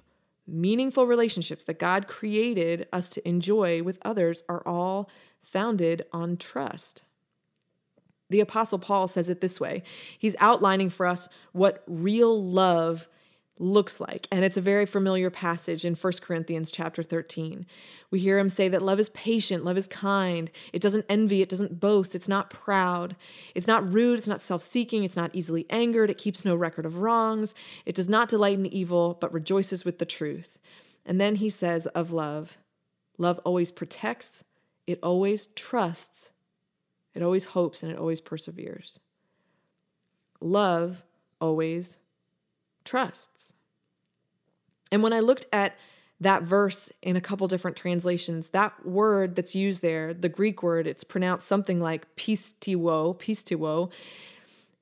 meaningful 0.47 1.07
relationships 1.07 1.65
that 1.65 1.79
God 1.79 2.07
created 2.07 2.87
us 2.93 3.11
to 3.11 3.29
enjoy 3.29 3.83
with 3.83 3.99
others 4.03 4.43
are 4.49 4.63
all 4.67 5.09
founded 5.43 6.05
on 6.13 6.37
trust. 6.37 7.03
The 8.31 8.41
Apostle 8.41 8.79
Paul 8.79 9.09
says 9.09 9.29
it 9.29 9.41
this 9.41 9.61
way 9.61 9.83
he's 10.19 10.37
outlining 10.41 10.91
for 10.91 11.07
us 11.07 11.29
what 11.53 11.83
real 11.87 12.43
love 12.43 13.09
looks 13.59 14.01
like. 14.01 14.27
And 14.33 14.45
it's 14.45 14.57
a 14.57 14.63
very 14.63 14.85
familiar 14.85 15.31
passage 15.31 15.85
in 15.85 15.95
1 15.95 16.13
Corinthians 16.21 16.71
chapter 16.71 17.03
13. 17.03 17.67
We 18.11 18.19
hear 18.19 18.39
him 18.39 18.49
say 18.49 18.69
that 18.69 18.83
love 18.83 18.99
is 18.99 19.09
patient, 19.11 19.65
love 19.65 19.77
is 19.77 19.87
kind, 19.87 20.51
it 20.73 20.83
doesn't 20.83 21.07
envy, 21.09 21.41
it 21.41 21.49
doesn't 21.49 21.79
boast, 21.79 22.15
it's 22.15 22.29
not 22.29 22.51
proud, 22.51 23.17
it's 23.55 23.67
not 23.67 23.93
rude, 23.93 24.19
it's 24.19 24.29
not 24.29 24.41
self 24.41 24.63
seeking, 24.63 25.05
it's 25.05 25.17
not 25.17 25.31
easily 25.35 25.67
angered, 25.71 26.11
it 26.11 26.19
keeps 26.19 26.45
no 26.45 26.57
record 26.57 26.85
of 26.85 26.99
wrongs, 26.99 27.55
it 27.87 27.95
does 27.95 28.09
not 28.09 28.29
delight 28.29 28.59
in 28.59 28.67
evil, 28.67 29.17
but 29.21 29.33
rejoices 29.33 29.85
with 29.85 29.99
the 29.99 30.07
truth. 30.07 30.59
And 31.07 31.21
then 31.21 31.37
he 31.37 31.49
says 31.49 31.87
of 31.89 32.13
love, 32.13 32.59
love 33.19 33.39
always 33.45 33.71
protects, 33.71 34.43
it 34.87 34.99
always 35.03 35.47
trusts, 35.49 36.33
it 37.15 37.23
always 37.23 37.47
hopes, 37.47 37.83
and 37.83 37.93
it 37.93 37.99
always 37.99 38.21
perseveres. 38.21 38.99
Love 40.41 41.05
always 41.41 41.99
trusts. 42.85 43.53
And 44.93 45.03
when 45.03 45.13
I 45.13 45.21
looked 45.21 45.47
at 45.53 45.77
that 46.21 46.43
verse 46.43 46.93
in 47.03 47.17
a 47.17 47.21
couple 47.21 47.49
different 47.49 47.77
translations, 47.77 48.51
that 48.51 48.87
word 48.87 49.37
that's 49.37 49.55
used 49.55 49.83
there, 49.83 50.15
the 50.15 50.29
Greek 50.29 50.63
word, 50.63 50.87
it's 50.87 51.05
pronounced 51.05 51.47
something 51.47 51.81
like 51.81 52.15
pistiwo, 52.17 53.19
pistiwo. 53.19 53.91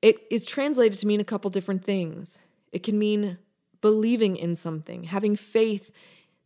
It 0.03 0.19
is 0.31 0.45
translated 0.45 0.99
to 0.99 1.07
mean 1.07 1.21
a 1.21 1.25
couple 1.25 1.51
different 1.51 1.85
things. 1.85 2.41
It 2.73 2.83
can 2.83 2.99
mean 2.99 3.39
believing 3.81 4.37
in 4.37 4.57
something, 4.57 5.05
having 5.05 5.37
faith 5.37 5.91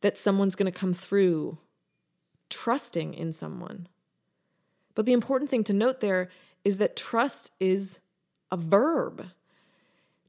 that 0.01 0.19
someone's 0.19 0.57
going 0.57 0.71
to 0.71 0.79
come 0.79 0.93
through, 0.93 1.59
trusting 2.49 3.15
in 3.15 3.33
someone. 3.33 3.89
But 4.95 5.07
the 5.07 5.13
important 5.13 5.51
thing 5.51 5.65
to 5.65 5.73
note 5.73 6.01
there 6.01 6.31
is 6.65 6.79
that 6.79 6.97
trust 6.97 7.53
is 7.61 8.01
a 8.51 8.57
verb. 8.57 9.27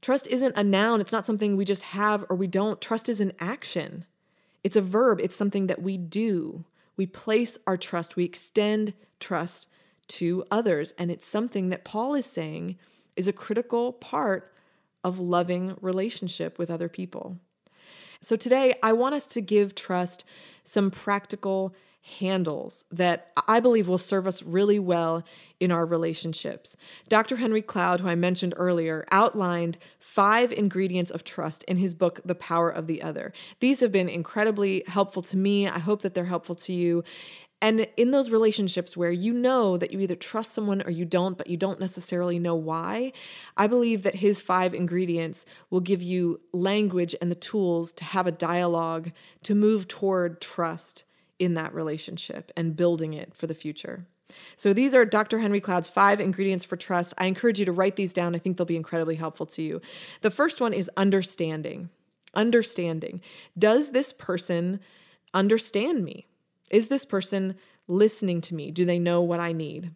Trust 0.00 0.26
isn't 0.28 0.56
a 0.56 0.64
noun, 0.64 1.00
it's 1.00 1.12
not 1.12 1.26
something 1.26 1.56
we 1.56 1.64
just 1.64 1.82
have 1.82 2.24
or 2.28 2.36
we 2.36 2.46
don't. 2.46 2.80
Trust 2.80 3.08
is 3.08 3.20
an 3.20 3.32
action, 3.40 4.04
it's 4.62 4.76
a 4.76 4.80
verb, 4.80 5.20
it's 5.20 5.36
something 5.36 5.66
that 5.66 5.82
we 5.82 5.96
do. 5.96 6.64
We 6.96 7.06
place 7.06 7.58
our 7.66 7.76
trust, 7.76 8.16
we 8.16 8.24
extend 8.24 8.94
trust 9.20 9.68
to 10.08 10.44
others. 10.50 10.92
And 10.98 11.10
it's 11.10 11.26
something 11.26 11.68
that 11.68 11.84
Paul 11.84 12.14
is 12.14 12.26
saying 12.26 12.76
is 13.16 13.28
a 13.28 13.32
critical 13.32 13.92
part 13.92 14.52
of 15.04 15.18
loving 15.18 15.76
relationship 15.80 16.58
with 16.58 16.70
other 16.70 16.88
people. 16.88 17.38
So 18.20 18.34
today, 18.34 18.74
I 18.82 18.92
want 18.94 19.14
us 19.14 19.26
to 19.28 19.40
give 19.40 19.74
trust 19.74 20.24
some 20.64 20.90
practical 20.90 21.74
handles 22.02 22.84
that 22.90 23.32
I 23.46 23.60
believe 23.60 23.88
will 23.88 23.98
serve 23.98 24.26
us 24.26 24.42
really 24.42 24.78
well 24.78 25.24
in 25.60 25.70
our 25.70 25.84
relationships. 25.84 26.76
Dr. 27.08 27.36
Henry 27.36 27.62
Cloud, 27.62 28.00
who 28.00 28.08
I 28.08 28.14
mentioned 28.14 28.54
earlier, 28.56 29.06
outlined 29.10 29.78
five 29.98 30.52
ingredients 30.52 31.10
of 31.10 31.24
trust 31.24 31.64
in 31.64 31.76
his 31.76 31.94
book, 31.94 32.20
The 32.24 32.34
Power 32.34 32.70
of 32.70 32.86
the 32.86 33.02
Other. 33.02 33.32
These 33.60 33.80
have 33.80 33.92
been 33.92 34.08
incredibly 34.08 34.84
helpful 34.86 35.22
to 35.22 35.36
me. 35.36 35.68
I 35.68 35.78
hope 35.78 36.02
that 36.02 36.14
they're 36.14 36.24
helpful 36.24 36.54
to 36.56 36.72
you. 36.72 37.04
And 37.60 37.88
in 37.96 38.12
those 38.12 38.30
relationships 38.30 38.96
where 38.96 39.10
you 39.10 39.32
know 39.32 39.76
that 39.76 39.92
you 39.92 39.98
either 39.98 40.14
trust 40.14 40.52
someone 40.52 40.80
or 40.82 40.90
you 40.90 41.04
don't, 41.04 41.36
but 41.36 41.48
you 41.48 41.56
don't 41.56 41.80
necessarily 41.80 42.38
know 42.38 42.54
why, 42.54 43.12
I 43.56 43.66
believe 43.66 44.04
that 44.04 44.14
his 44.14 44.40
five 44.40 44.74
ingredients 44.74 45.44
will 45.68 45.80
give 45.80 46.00
you 46.00 46.40
language 46.52 47.16
and 47.20 47.32
the 47.32 47.34
tools 47.34 47.92
to 47.94 48.04
have 48.04 48.28
a 48.28 48.32
dialogue 48.32 49.10
to 49.42 49.56
move 49.56 49.88
toward 49.88 50.40
trust 50.40 51.04
in 51.38 51.54
that 51.54 51.74
relationship 51.74 52.50
and 52.56 52.76
building 52.76 53.14
it 53.14 53.34
for 53.34 53.46
the 53.46 53.54
future. 53.54 54.06
So, 54.56 54.72
these 54.72 54.94
are 54.94 55.04
Dr. 55.04 55.38
Henry 55.38 55.60
Cloud's 55.60 55.88
five 55.88 56.20
ingredients 56.20 56.64
for 56.64 56.76
trust. 56.76 57.14
I 57.16 57.26
encourage 57.26 57.58
you 57.58 57.64
to 57.64 57.72
write 57.72 57.96
these 57.96 58.12
down. 58.12 58.34
I 58.34 58.38
think 58.38 58.56
they'll 58.56 58.66
be 58.66 58.76
incredibly 58.76 59.16
helpful 59.16 59.46
to 59.46 59.62
you. 59.62 59.80
The 60.20 60.30
first 60.30 60.60
one 60.60 60.74
is 60.74 60.90
understanding. 60.96 61.88
Understanding. 62.34 63.22
Does 63.58 63.92
this 63.92 64.12
person 64.12 64.80
understand 65.32 66.04
me? 66.04 66.26
Is 66.70 66.88
this 66.88 67.06
person 67.06 67.56
listening 67.86 68.42
to 68.42 68.54
me? 68.54 68.70
Do 68.70 68.84
they 68.84 68.98
know 68.98 69.22
what 69.22 69.40
I 69.40 69.52
need? 69.52 69.92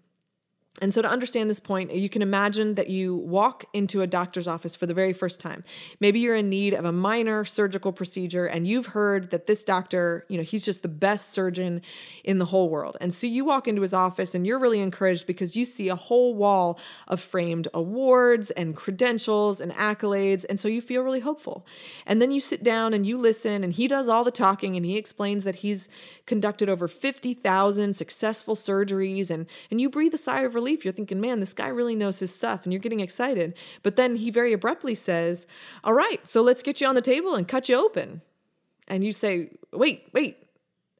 And 0.80 0.92
so, 0.92 1.02
to 1.02 1.08
understand 1.08 1.50
this 1.50 1.60
point, 1.60 1.92
you 1.92 2.08
can 2.08 2.22
imagine 2.22 2.76
that 2.76 2.88
you 2.88 3.14
walk 3.14 3.66
into 3.74 4.00
a 4.00 4.06
doctor's 4.06 4.48
office 4.48 4.74
for 4.74 4.86
the 4.86 4.94
very 4.94 5.12
first 5.12 5.38
time. 5.38 5.64
Maybe 6.00 6.20
you're 6.20 6.34
in 6.34 6.48
need 6.48 6.72
of 6.72 6.86
a 6.86 6.92
minor 6.92 7.44
surgical 7.44 7.92
procedure, 7.92 8.46
and 8.46 8.66
you've 8.66 8.86
heard 8.86 9.32
that 9.32 9.46
this 9.46 9.64
doctor, 9.64 10.24
you 10.30 10.38
know, 10.38 10.42
he's 10.42 10.64
just 10.64 10.80
the 10.80 10.88
best 10.88 11.28
surgeon 11.28 11.82
in 12.24 12.38
the 12.38 12.46
whole 12.46 12.70
world. 12.70 12.96
And 13.02 13.12
so, 13.12 13.26
you 13.26 13.44
walk 13.44 13.68
into 13.68 13.82
his 13.82 13.92
office 13.92 14.34
and 14.34 14.46
you're 14.46 14.58
really 14.58 14.80
encouraged 14.80 15.26
because 15.26 15.54
you 15.54 15.66
see 15.66 15.90
a 15.90 15.94
whole 15.94 16.34
wall 16.34 16.78
of 17.06 17.20
framed 17.20 17.68
awards 17.74 18.50
and 18.52 18.74
credentials 18.74 19.60
and 19.60 19.72
accolades. 19.72 20.46
And 20.48 20.58
so, 20.58 20.68
you 20.68 20.80
feel 20.80 21.02
really 21.02 21.20
hopeful. 21.20 21.66
And 22.06 22.22
then 22.22 22.30
you 22.30 22.40
sit 22.40 22.64
down 22.64 22.94
and 22.94 23.04
you 23.04 23.18
listen, 23.18 23.62
and 23.62 23.74
he 23.74 23.88
does 23.88 24.08
all 24.08 24.24
the 24.24 24.30
talking 24.30 24.74
and 24.76 24.86
he 24.86 24.96
explains 24.96 25.44
that 25.44 25.56
he's 25.56 25.90
conducted 26.24 26.70
over 26.70 26.88
50,000 26.88 27.94
successful 27.94 28.54
surgeries, 28.54 29.28
and, 29.28 29.46
and 29.70 29.82
you 29.82 29.90
breathe 29.90 30.14
a 30.14 30.18
sigh 30.18 30.40
of 30.40 30.54
relief. 30.62 30.84
You're 30.84 30.92
thinking, 30.92 31.20
man, 31.20 31.40
this 31.40 31.54
guy 31.54 31.68
really 31.68 31.96
knows 31.96 32.20
his 32.20 32.34
stuff, 32.34 32.64
and 32.64 32.72
you're 32.72 32.80
getting 32.80 33.00
excited. 33.00 33.54
But 33.82 33.96
then 33.96 34.16
he 34.16 34.30
very 34.30 34.52
abruptly 34.52 34.94
says, 34.94 35.46
All 35.82 35.94
right, 35.94 36.26
so 36.26 36.42
let's 36.42 36.62
get 36.62 36.80
you 36.80 36.86
on 36.86 36.94
the 36.94 37.02
table 37.02 37.34
and 37.34 37.48
cut 37.48 37.68
you 37.68 37.76
open. 37.76 38.22
And 38.86 39.02
you 39.02 39.12
say, 39.12 39.50
Wait, 39.72 40.08
wait, 40.12 40.36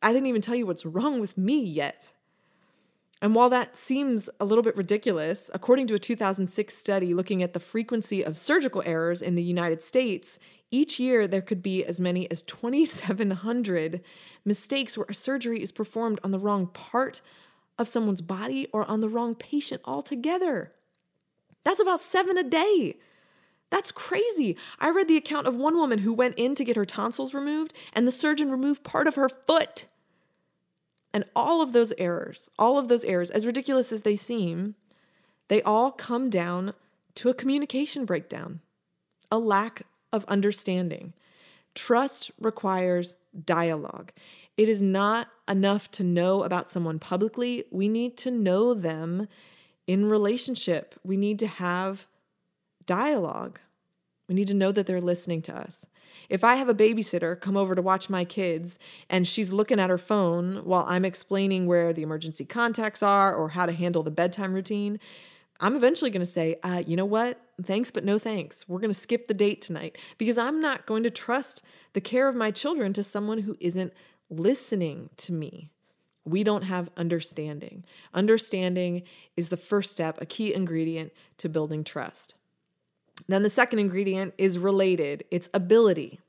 I 0.02 0.12
didn't 0.12 0.26
even 0.26 0.42
tell 0.42 0.57
you 0.57 0.66
what's 0.66 0.85
wrong 0.85 1.21
with 1.21 1.38
me 1.38 1.62
yet. 1.62 2.12
And 3.21 3.37
while 3.37 3.50
that 3.50 3.76
seems 3.76 4.28
a 4.40 4.45
little 4.45 4.64
bit 4.64 4.76
ridiculous, 4.76 5.49
according 5.54 5.87
to 5.87 5.95
a 5.95 5.99
2006 5.99 6.76
study 6.76 7.14
looking 7.14 7.40
at 7.40 7.52
the 7.52 7.61
frequency 7.61 8.25
of 8.25 8.37
surgical 8.37 8.83
errors 8.85 9.23
in 9.23 9.37
the 9.37 9.45
United 9.45 9.81
States, 9.81 10.40
each 10.73 10.99
year 10.99 11.28
there 11.28 11.40
could 11.40 11.62
be 11.62 11.85
as 11.85 12.00
many 12.00 12.28
as 12.33 12.42
2,700 12.42 14.02
mistakes 14.45 14.99
where 14.99 15.07
a 15.09 15.14
surgery 15.14 15.62
is 15.62 15.71
performed 15.71 16.19
on 16.25 16.33
the 16.33 16.38
wrong 16.38 16.66
part 16.66 17.21
of 17.79 17.88
someone's 17.88 18.21
body 18.21 18.67
or 18.73 18.85
on 18.85 19.00
the 19.00 19.09
wrong 19.09 19.35
patient 19.35 19.83
altogether. 19.85 20.73
That's 21.64 21.81
about 21.81 22.00
seven 22.00 22.38
a 22.38 22.43
day. 22.43 22.97
That's 23.71 23.93
crazy. 23.93 24.57
I 24.79 24.91
read 24.91 25.09
the 25.09 25.17
account 25.17 25.47
of 25.47 25.57
one 25.57 25.76
woman 25.76 26.00
who 26.00 26.12
went 26.12 26.35
in 26.37 26.55
to 26.57 26.64
get 26.64 26.76
her 26.76 26.85
tonsils 26.85 27.33
removed, 27.33 27.73
and 27.95 28.07
the 28.07 28.12
surgeon 28.12 28.50
removed 28.50 28.85
part 28.85 29.07
of 29.07 29.14
her 29.14 29.29
foot. 29.29 29.87
And 31.14 31.25
all 31.35 31.62
of 31.62 31.73
those 31.73 31.93
errors, 31.97 32.50
all 32.59 32.79
of 32.79 32.88
those 32.88 33.05
errors, 33.05 33.31
as 33.31 33.47
ridiculous 33.47 33.93
as 33.93 34.02
they 34.02 34.17
seem, 34.17 34.75
they 35.49 35.62
all 35.62 35.91
come 35.91 36.29
down 36.29 36.75
to 37.14 37.29
a 37.29 37.35
communication 37.35 38.05
breakdown, 38.05 38.61
a 39.31 39.38
lack 39.38 39.83
of 40.12 40.25
understanding. 40.26 41.14
Trust 41.75 42.31
requires 42.38 43.14
dialogue. 43.45 44.12
It 44.56 44.68
is 44.68 44.82
not 44.82 45.28
enough 45.49 45.90
to 45.92 46.04
know 46.04 46.42
about 46.42 46.71
someone 46.71 46.99
publicly. 46.99 47.64
We 47.71 47.88
need 47.88 48.16
to 48.18 48.30
know 48.30 48.75
them 48.75 49.28
in 49.87 50.09
relationship. 50.09 50.94
We 51.02 51.16
need 51.16 51.38
to 51.40 51.47
have 51.47 52.06
dialogue. 52.87 53.61
We 54.28 54.35
need 54.35 54.49
to 54.49 54.54
know 54.54 54.73
that 54.73 54.87
they're 54.87 55.00
listening 55.00 55.42
to 55.42 55.56
us. 55.56 55.87
If 56.28 56.44
I 56.44 56.56
have 56.56 56.68
a 56.68 56.75
babysitter 56.75 57.40
come 57.40 57.56
over 57.56 57.75
to 57.75 57.82
watch 57.82 58.09
my 58.09 58.25
kids 58.25 58.78
and 59.09 59.26
she's 59.26 59.52
looking 59.52 59.80
at 59.80 59.90
her 59.90 59.99
phone 59.99 60.56
while 60.64 60.85
I'm 60.87 61.04
explaining 61.04 61.66
where 61.66 61.92
the 61.92 62.02
emergency 62.02 62.44
contacts 62.44 63.02
are 63.02 63.35
or 63.35 63.50
how 63.50 63.66
to 63.66 63.73
handle 63.73 64.02
the 64.02 64.11
bedtime 64.11 64.52
routine, 64.52 65.00
I'm 65.61 65.76
eventually 65.76 66.11
going 66.11 66.21
to 66.21 66.26
say, 66.26 66.56
uh, 66.62 66.82
you 66.87 66.97
know 66.97 67.04
what? 67.04 67.40
Thanks, 67.62 67.90
but 67.90 68.04
no 68.04 68.18
thanks. 68.18 68.68
We're 68.68 68.80
going 68.80 68.90
to 68.90 68.99
skip 68.99 69.28
the 69.28 69.35
date 69.35 69.61
tonight 69.61 69.97
because 70.18 70.37
I'm 70.37 70.61
not 70.61 70.87
going 70.87 71.02
to 71.04 71.11
trust 71.11 71.62
the 71.92 72.00
care 72.00 72.28
of 72.28 72.35
my 72.35 72.50
children 72.50 72.92
to 72.94 73.02
someone 73.02 73.38
who 73.38 73.56
isn't 73.61 73.92
listening 74.33 75.11
to 75.19 75.33
me. 75.33 75.71
We 76.25 76.45
don't 76.45 76.62
have 76.62 76.91
understanding. 76.97 77.85
Understanding 78.15 79.03
is 79.37 79.49
the 79.49 79.57
first 79.57 79.93
step, 79.93 80.21
a 80.21 80.27
key 80.27 80.55
ingredient 80.55 81.12
to 81.39 81.49
building 81.49 81.85
trust. 81.85 82.37
Then 83.29 83.43
the 83.43 83.51
second 83.51 83.79
ingredient 83.79 84.35
is 84.39 84.59
related 84.59 85.25
it's 85.31 85.49
ability. 85.53 86.21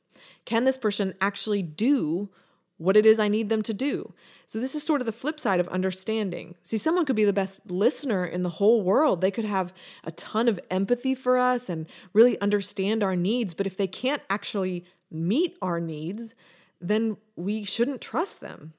Can 0.45 0.63
this 0.63 0.77
person 0.77 1.13
actually 1.21 1.61
do 1.61 2.29
what 2.77 2.97
it 2.97 3.05
is 3.05 3.19
I 3.19 3.27
need 3.27 3.49
them 3.49 3.61
to 3.63 3.73
do? 3.73 4.13
So, 4.45 4.59
this 4.59 4.75
is 4.75 4.83
sort 4.83 5.01
of 5.01 5.05
the 5.05 5.11
flip 5.11 5.39
side 5.39 5.59
of 5.59 5.67
understanding. 5.69 6.55
See, 6.61 6.77
someone 6.77 7.05
could 7.05 7.15
be 7.15 7.23
the 7.23 7.33
best 7.33 7.69
listener 7.69 8.25
in 8.25 8.43
the 8.43 8.49
whole 8.49 8.81
world. 8.81 9.21
They 9.21 9.31
could 9.31 9.45
have 9.45 9.73
a 10.03 10.11
ton 10.11 10.47
of 10.47 10.59
empathy 10.69 11.15
for 11.15 11.37
us 11.37 11.69
and 11.69 11.87
really 12.13 12.39
understand 12.41 13.03
our 13.03 13.15
needs. 13.15 13.53
But 13.53 13.67
if 13.67 13.77
they 13.77 13.87
can't 13.87 14.21
actually 14.29 14.85
meet 15.09 15.55
our 15.61 15.79
needs, 15.79 16.35
then 16.83 17.17
we 17.35 17.63
shouldn't 17.63 18.01
trust 18.01 18.41
them. 18.41 18.73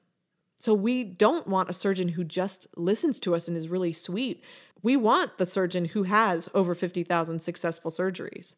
So 0.57 0.73
we 0.73 1.03
don't 1.03 1.47
want 1.47 1.69
a 1.69 1.73
surgeon 1.73 2.09
who 2.09 2.23
just 2.23 2.67
listens 2.77 3.19
to 3.21 3.35
us 3.35 3.47
and 3.47 3.57
is 3.57 3.67
really 3.67 3.91
sweet. 3.91 4.43
We 4.81 4.95
want 4.95 5.37
the 5.37 5.45
surgeon 5.45 5.85
who 5.85 6.03
has 6.03 6.49
over 6.53 6.75
50,000 6.75 7.39
successful 7.41 7.91
surgeries. 7.91 8.55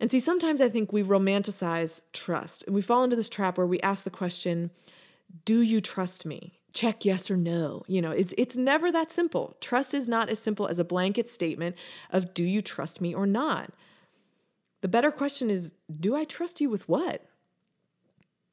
And 0.00 0.10
see, 0.10 0.18
sometimes 0.18 0.60
I 0.60 0.68
think 0.68 0.92
we 0.92 1.02
romanticize 1.02 2.02
trust 2.12 2.64
and 2.64 2.74
we 2.74 2.82
fall 2.82 3.04
into 3.04 3.14
this 3.14 3.28
trap 3.28 3.56
where 3.56 3.66
we 3.66 3.80
ask 3.80 4.04
the 4.04 4.10
question, 4.10 4.70
Do 5.44 5.60
you 5.60 5.80
trust 5.80 6.26
me? 6.26 6.58
Check 6.72 7.04
yes 7.04 7.30
or 7.30 7.36
no. 7.36 7.84
You 7.86 8.00
know, 8.00 8.10
it's, 8.10 8.34
it's 8.38 8.56
never 8.56 8.90
that 8.90 9.12
simple. 9.12 9.56
Trust 9.60 9.94
is 9.94 10.08
not 10.08 10.30
as 10.30 10.40
simple 10.40 10.66
as 10.66 10.78
a 10.78 10.84
blanket 10.84 11.28
statement 11.28 11.76
of, 12.10 12.34
Do 12.34 12.44
you 12.44 12.62
trust 12.62 13.00
me 13.00 13.14
or 13.14 13.26
not? 13.26 13.70
The 14.80 14.88
better 14.88 15.12
question 15.12 15.50
is, 15.50 15.74
Do 16.00 16.16
I 16.16 16.24
trust 16.24 16.60
you 16.60 16.68
with 16.68 16.88
what? 16.88 17.28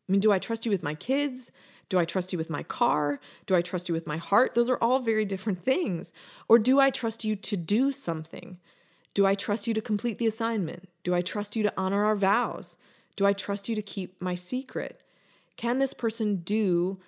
I 0.10 0.12
mean, 0.12 0.22
do 0.22 0.32
I 0.32 0.40
trust 0.40 0.66
you 0.66 0.72
with 0.72 0.82
my 0.82 0.96
kids? 0.96 1.52
Do 1.88 2.00
I 2.00 2.06
trust 2.06 2.34
you 2.34 2.38
with 2.38 2.50
my 2.50 2.64
car? 2.64 3.20
Do 3.46 3.56
I 3.56 3.62
trust 3.62 3.88
you 3.88 3.94
with 3.94 4.08
my 4.08 4.18
heart? 4.18 4.56
Those 4.56 4.70
are 4.70 4.78
all 4.82 5.00
very 5.00 5.24
different 5.24 5.64
things. 5.64 6.12
Or 6.48 6.58
do 6.58 6.80
I 6.80 6.90
trust 6.90 7.24
you 7.24 7.36
to 7.36 7.56
do 7.56 7.92
something? 7.92 8.58
Do 9.14 9.26
I 9.26 9.36
trust 9.36 9.68
you 9.68 9.74
to 9.76 9.82
complete 9.82 10.18
the 10.18 10.28
assignment? 10.28 10.90
Do 11.04 11.14
I 11.14 11.22
trust 11.22 11.56
you 11.56 11.64
to 11.64 11.74
honor 11.78 12.06
our 12.06 12.16
vows? 12.16 12.78
Do 13.16 13.26
I 13.26 13.34
trust 13.34 13.70
you 13.70 13.76
to 13.76 13.82
keep 13.82 14.20
my 14.20 14.34
secret? 14.34 15.02
Can 15.58 15.78
this 15.78 15.94
person 15.94 16.38
do 16.38 17.00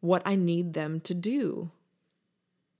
what 0.00 0.22
I 0.26 0.36
need 0.36 0.74
them 0.74 1.00
to 1.00 1.14
do? 1.14 1.70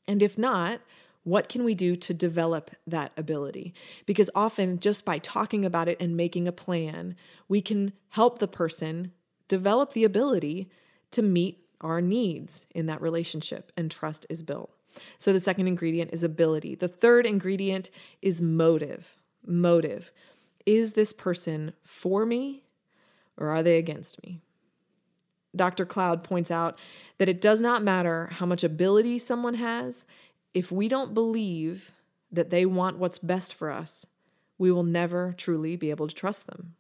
And 0.07 0.23
if 0.23 0.37
not, 0.37 0.81
what 1.23 1.49
can 1.49 1.65
we 1.65 1.75
do 1.75 1.95
to 1.97 2.15
develop 2.15 2.71
that 2.87 3.13
ability? 3.17 3.75
Because 4.07 4.31
often, 4.35 4.79
just 4.79 5.05
by 5.05 5.19
talking 5.19 5.65
about 5.65 5.89
it 5.89 5.99
and 6.01 6.17
making 6.17 6.49
a 6.49 6.53
plan, 6.53 7.15
we 7.49 7.61
can 7.61 7.93
help 8.11 8.39
the 8.39 8.49
person 8.49 9.13
develop 9.51 9.93
the 9.93 10.05
ability 10.05 10.71
to 11.11 11.21
meet 11.21 11.59
our 11.81 12.01
needs 12.01 12.67
in 12.75 12.87
that 12.87 13.03
relationship, 13.03 13.73
and 13.77 13.91
trust 13.91 14.25
is 14.31 14.43
built. 14.43 14.71
So 15.19 15.33
the 15.33 15.41
second 15.41 15.67
ingredient 15.67 16.11
is 16.13 16.23
ability. 16.23 16.75
The 16.77 16.89
third 16.89 17.27
ingredient 17.27 17.91
is 18.23 18.41
motive. 18.41 19.17
Motive. 19.45 20.13
Is 20.65 20.93
this 20.93 21.13
person 21.13 21.73
for 21.83 22.25
me 22.25 22.63
or 23.37 23.49
are 23.49 23.63
they 23.63 23.77
against 23.77 24.23
me? 24.23 24.41
Dr. 25.57 25.85
Cloud 25.85 26.23
points 26.23 26.51
out 26.51 26.79
that 27.19 27.29
it 27.29 27.41
does 27.41 27.61
not 27.61 27.83
matter 27.83 28.29
how 28.33 28.47
much 28.47 28.63
ability 28.63 29.19
someone 29.19 29.55
has, 29.55 30.07
if 30.55 30.71
we 30.71 30.87
don't 30.87 31.15
believe 31.15 31.93
that 32.31 32.51
they 32.51 32.65
want 32.65 32.99
what's 32.99 33.19
best 33.19 33.55
for 33.55 33.71
us, 33.71 34.07
we 34.59 34.71
will 34.71 34.85
never 34.85 35.35
truly 35.37 35.75
be 35.75 35.91
able 35.91 36.07
to 36.07 36.15
trust 36.15 36.47
them. 36.47 36.75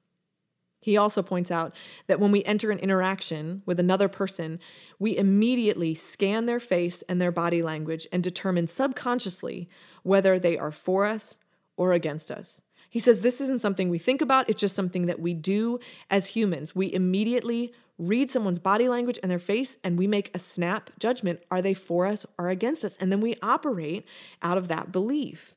He 0.80 0.96
also 0.96 1.22
points 1.22 1.50
out 1.50 1.74
that 2.06 2.18
when 2.18 2.32
we 2.32 2.42
enter 2.44 2.70
an 2.70 2.78
interaction 2.78 3.62
with 3.66 3.78
another 3.78 4.08
person, 4.08 4.58
we 4.98 5.16
immediately 5.16 5.94
scan 5.94 6.46
their 6.46 6.60
face 6.60 7.02
and 7.02 7.20
their 7.20 7.32
body 7.32 7.62
language 7.62 8.06
and 8.10 8.22
determine 8.22 8.66
subconsciously 8.66 9.68
whether 10.02 10.38
they 10.38 10.56
are 10.56 10.72
for 10.72 11.04
us 11.04 11.36
or 11.76 11.92
against 11.92 12.30
us. 12.30 12.62
He 12.88 12.98
says 12.98 13.20
this 13.20 13.40
isn't 13.40 13.60
something 13.60 13.88
we 13.88 13.98
think 13.98 14.20
about, 14.20 14.48
it's 14.48 14.60
just 14.60 14.74
something 14.74 15.06
that 15.06 15.20
we 15.20 15.34
do 15.34 15.78
as 16.10 16.28
humans. 16.28 16.74
We 16.74 16.92
immediately 16.92 17.72
read 17.98 18.30
someone's 18.30 18.58
body 18.58 18.88
language 18.88 19.18
and 19.22 19.30
their 19.30 19.38
face 19.38 19.76
and 19.84 19.98
we 19.98 20.06
make 20.06 20.34
a 20.34 20.38
snap 20.38 20.90
judgment 20.98 21.40
are 21.50 21.62
they 21.62 21.74
for 21.74 22.06
us 22.06 22.24
or 22.38 22.48
against 22.48 22.84
us? 22.84 22.96
And 22.96 23.12
then 23.12 23.20
we 23.20 23.36
operate 23.42 24.06
out 24.42 24.58
of 24.58 24.68
that 24.68 24.90
belief. 24.90 25.54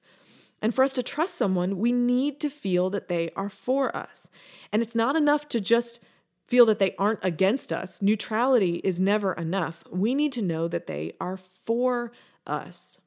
And 0.64 0.74
for 0.74 0.84
us 0.84 0.94
to 0.94 1.04
trust 1.04 1.36
someone, 1.36 1.78
we 1.78 1.92
need 1.92 2.40
to 2.40 2.50
feel 2.50 2.90
that 2.92 3.10
they 3.10 3.30
are 3.36 3.50
for 3.50 3.96
us. 3.96 4.30
And 4.72 4.82
it's 4.82 4.96
not 4.96 5.18
enough 5.18 5.50
to 5.50 5.60
just 5.60 6.00
feel 6.48 6.66
that 6.68 6.80
they 6.80 6.96
aren't 6.98 7.20
against 7.22 7.74
us. 7.74 8.02
Neutrality 8.02 8.76
is 8.84 9.02
never 9.02 9.34
enough. 9.34 9.84
We 9.92 10.16
need 10.16 10.32
to 10.32 10.42
know 10.42 10.70
that 10.70 10.88
they 10.88 11.14
are 11.20 11.36
for 11.36 12.14
us. 12.48 12.98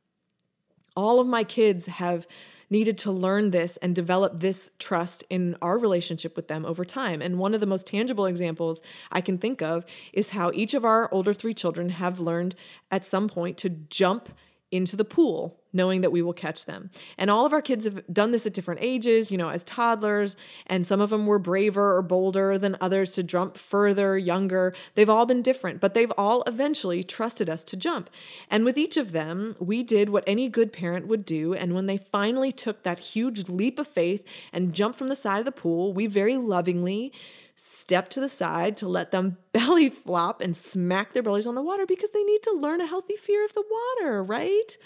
All 0.95 1.19
of 1.19 1.27
my 1.27 1.45
kids 1.45 1.87
have 1.87 2.27
needed 2.69 2.99
to 2.99 3.13
learn 3.13 3.53
this 3.53 3.79
and 3.79 3.95
develop 3.95 4.41
this 4.41 4.71
trust 4.79 5.25
in 5.31 5.57
our 5.63 5.79
relationship 5.79 6.37
with 6.37 6.49
them 6.49 6.67
over 6.67 6.85
time. 6.85 7.23
And 7.23 7.39
one 7.39 7.55
of 7.55 7.61
the 7.61 7.67
most 7.67 7.87
tangible 7.87 8.27
examples 8.27 8.83
I 9.13 9.23
can 9.23 9.39
think 9.39 9.63
of 9.63 9.87
is 10.13 10.31
how 10.31 10.51
each 10.53 10.75
of 10.75 10.85
our 10.85 11.13
older 11.13 11.33
three 11.33 11.55
children 11.55 11.89
have 11.91 12.21
learned 12.21 12.55
at 12.91 13.05
some 13.05 13.29
point 13.29 13.57
to 13.59 13.71
jump 13.71 14.31
into 14.71 14.97
the 14.97 15.05
pool 15.05 15.61
knowing 15.77 16.01
that 16.01 16.11
we 16.11 16.23
will 16.23 16.33
catch 16.33 16.65
them. 16.65 16.91
And 17.17 17.31
all 17.31 17.47
of 17.47 17.53
our 17.53 17.63
kids 17.63 17.85
have 17.85 18.03
done 18.13 18.33
this 18.33 18.47
at 18.47 18.55
different 18.55 18.81
ages, 18.83 19.31
you 19.31 19.39
know, 19.39 19.51
as 19.51 19.63
toddlers, 19.63 20.37
and 20.67 20.87
some 20.87 21.01
of 21.01 21.11
them 21.11 21.27
were 21.27 21.39
braver 21.39 21.97
or 21.97 22.03
bolder 22.03 22.59
than 22.59 22.77
others 22.81 23.13
to 23.13 23.23
jump 23.23 23.57
further, 23.57 24.19
younger. 24.19 24.75
They've 24.95 25.11
all 25.11 25.27
been 25.27 25.43
different, 25.43 25.81
but 25.81 25.95
they've 25.95 26.13
all 26.19 26.43
eventually 26.47 27.05
trusted 27.05 27.49
us 27.49 27.63
to 27.65 27.77
jump. 27.77 28.11
And 28.51 28.65
with 28.65 28.79
each 28.79 28.97
of 28.97 29.13
them, 29.13 29.55
we 29.61 29.83
did 29.83 30.09
what 30.09 30.25
any 30.27 30.49
good 30.49 30.73
parent 30.73 31.07
would 31.07 31.25
do. 31.25 31.55
And 31.55 31.75
when 31.75 31.87
they 31.87 31.99
finally 31.99 32.51
took 32.51 32.83
that 32.83 32.99
huge 32.99 33.49
leap 33.49 33.79
of 33.79 33.87
faith 33.87 34.25
and 34.53 34.73
jumped 34.73 34.99
from 34.99 35.09
the 35.09 35.15
side 35.15 35.39
of 35.39 35.45
the 35.45 35.53
pool, 35.53 35.93
we 35.93 36.07
very 36.07 36.37
lovingly 36.37 37.13
stepped 37.57 38.13
to 38.13 38.21
the 38.21 38.29
side 38.29 38.77
to 38.77 38.89
let 38.89 39.11
them 39.11 39.39
belly 39.53 39.89
flop 39.89 40.41
and 40.41 40.57
smack 40.57 41.13
their 41.13 41.23
bellies 41.23 41.47
on 41.47 41.55
the 41.55 41.63
water 41.63 41.87
because 41.87 42.11
they 42.11 42.23
need 42.23 42.43
to 42.43 42.53
learn 42.53 42.81
a 42.81 42.87
healthy 42.87 43.17
fear 43.17 43.45
of 43.45 43.55
the 43.55 43.65
water, 43.71 44.23
right? 44.23 44.77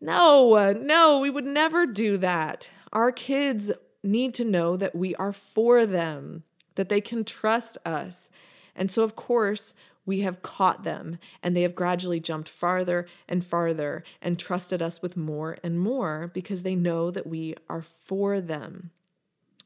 No, 0.00 0.72
no, 0.72 1.18
we 1.18 1.30
would 1.30 1.44
never 1.44 1.86
do 1.86 2.16
that. 2.18 2.70
Our 2.92 3.10
kids 3.10 3.72
need 4.02 4.34
to 4.34 4.44
know 4.44 4.76
that 4.76 4.94
we 4.94 5.14
are 5.16 5.32
for 5.32 5.86
them, 5.86 6.44
that 6.76 6.88
they 6.88 7.00
can 7.00 7.24
trust 7.24 7.78
us. 7.84 8.30
And 8.76 8.90
so, 8.90 9.02
of 9.02 9.16
course, 9.16 9.74
we 10.06 10.20
have 10.20 10.40
caught 10.40 10.84
them 10.84 11.18
and 11.42 11.54
they 11.54 11.62
have 11.62 11.74
gradually 11.74 12.20
jumped 12.20 12.48
farther 12.48 13.06
and 13.28 13.44
farther 13.44 14.04
and 14.22 14.38
trusted 14.38 14.80
us 14.80 15.02
with 15.02 15.16
more 15.16 15.58
and 15.62 15.78
more 15.78 16.30
because 16.32 16.62
they 16.62 16.76
know 16.76 17.10
that 17.10 17.26
we 17.26 17.54
are 17.68 17.82
for 17.82 18.40
them. 18.40 18.90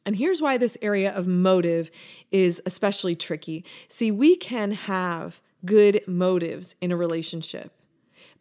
And 0.04 0.16
here's 0.16 0.40
why 0.40 0.56
this 0.56 0.76
area 0.82 1.14
of 1.14 1.28
motive 1.28 1.90
is 2.32 2.60
especially 2.66 3.14
tricky. 3.14 3.64
See, 3.86 4.10
we 4.10 4.34
can 4.34 4.72
have 4.72 5.40
good 5.64 6.02
motives 6.08 6.74
in 6.80 6.90
a 6.90 6.96
relationship. 6.96 7.70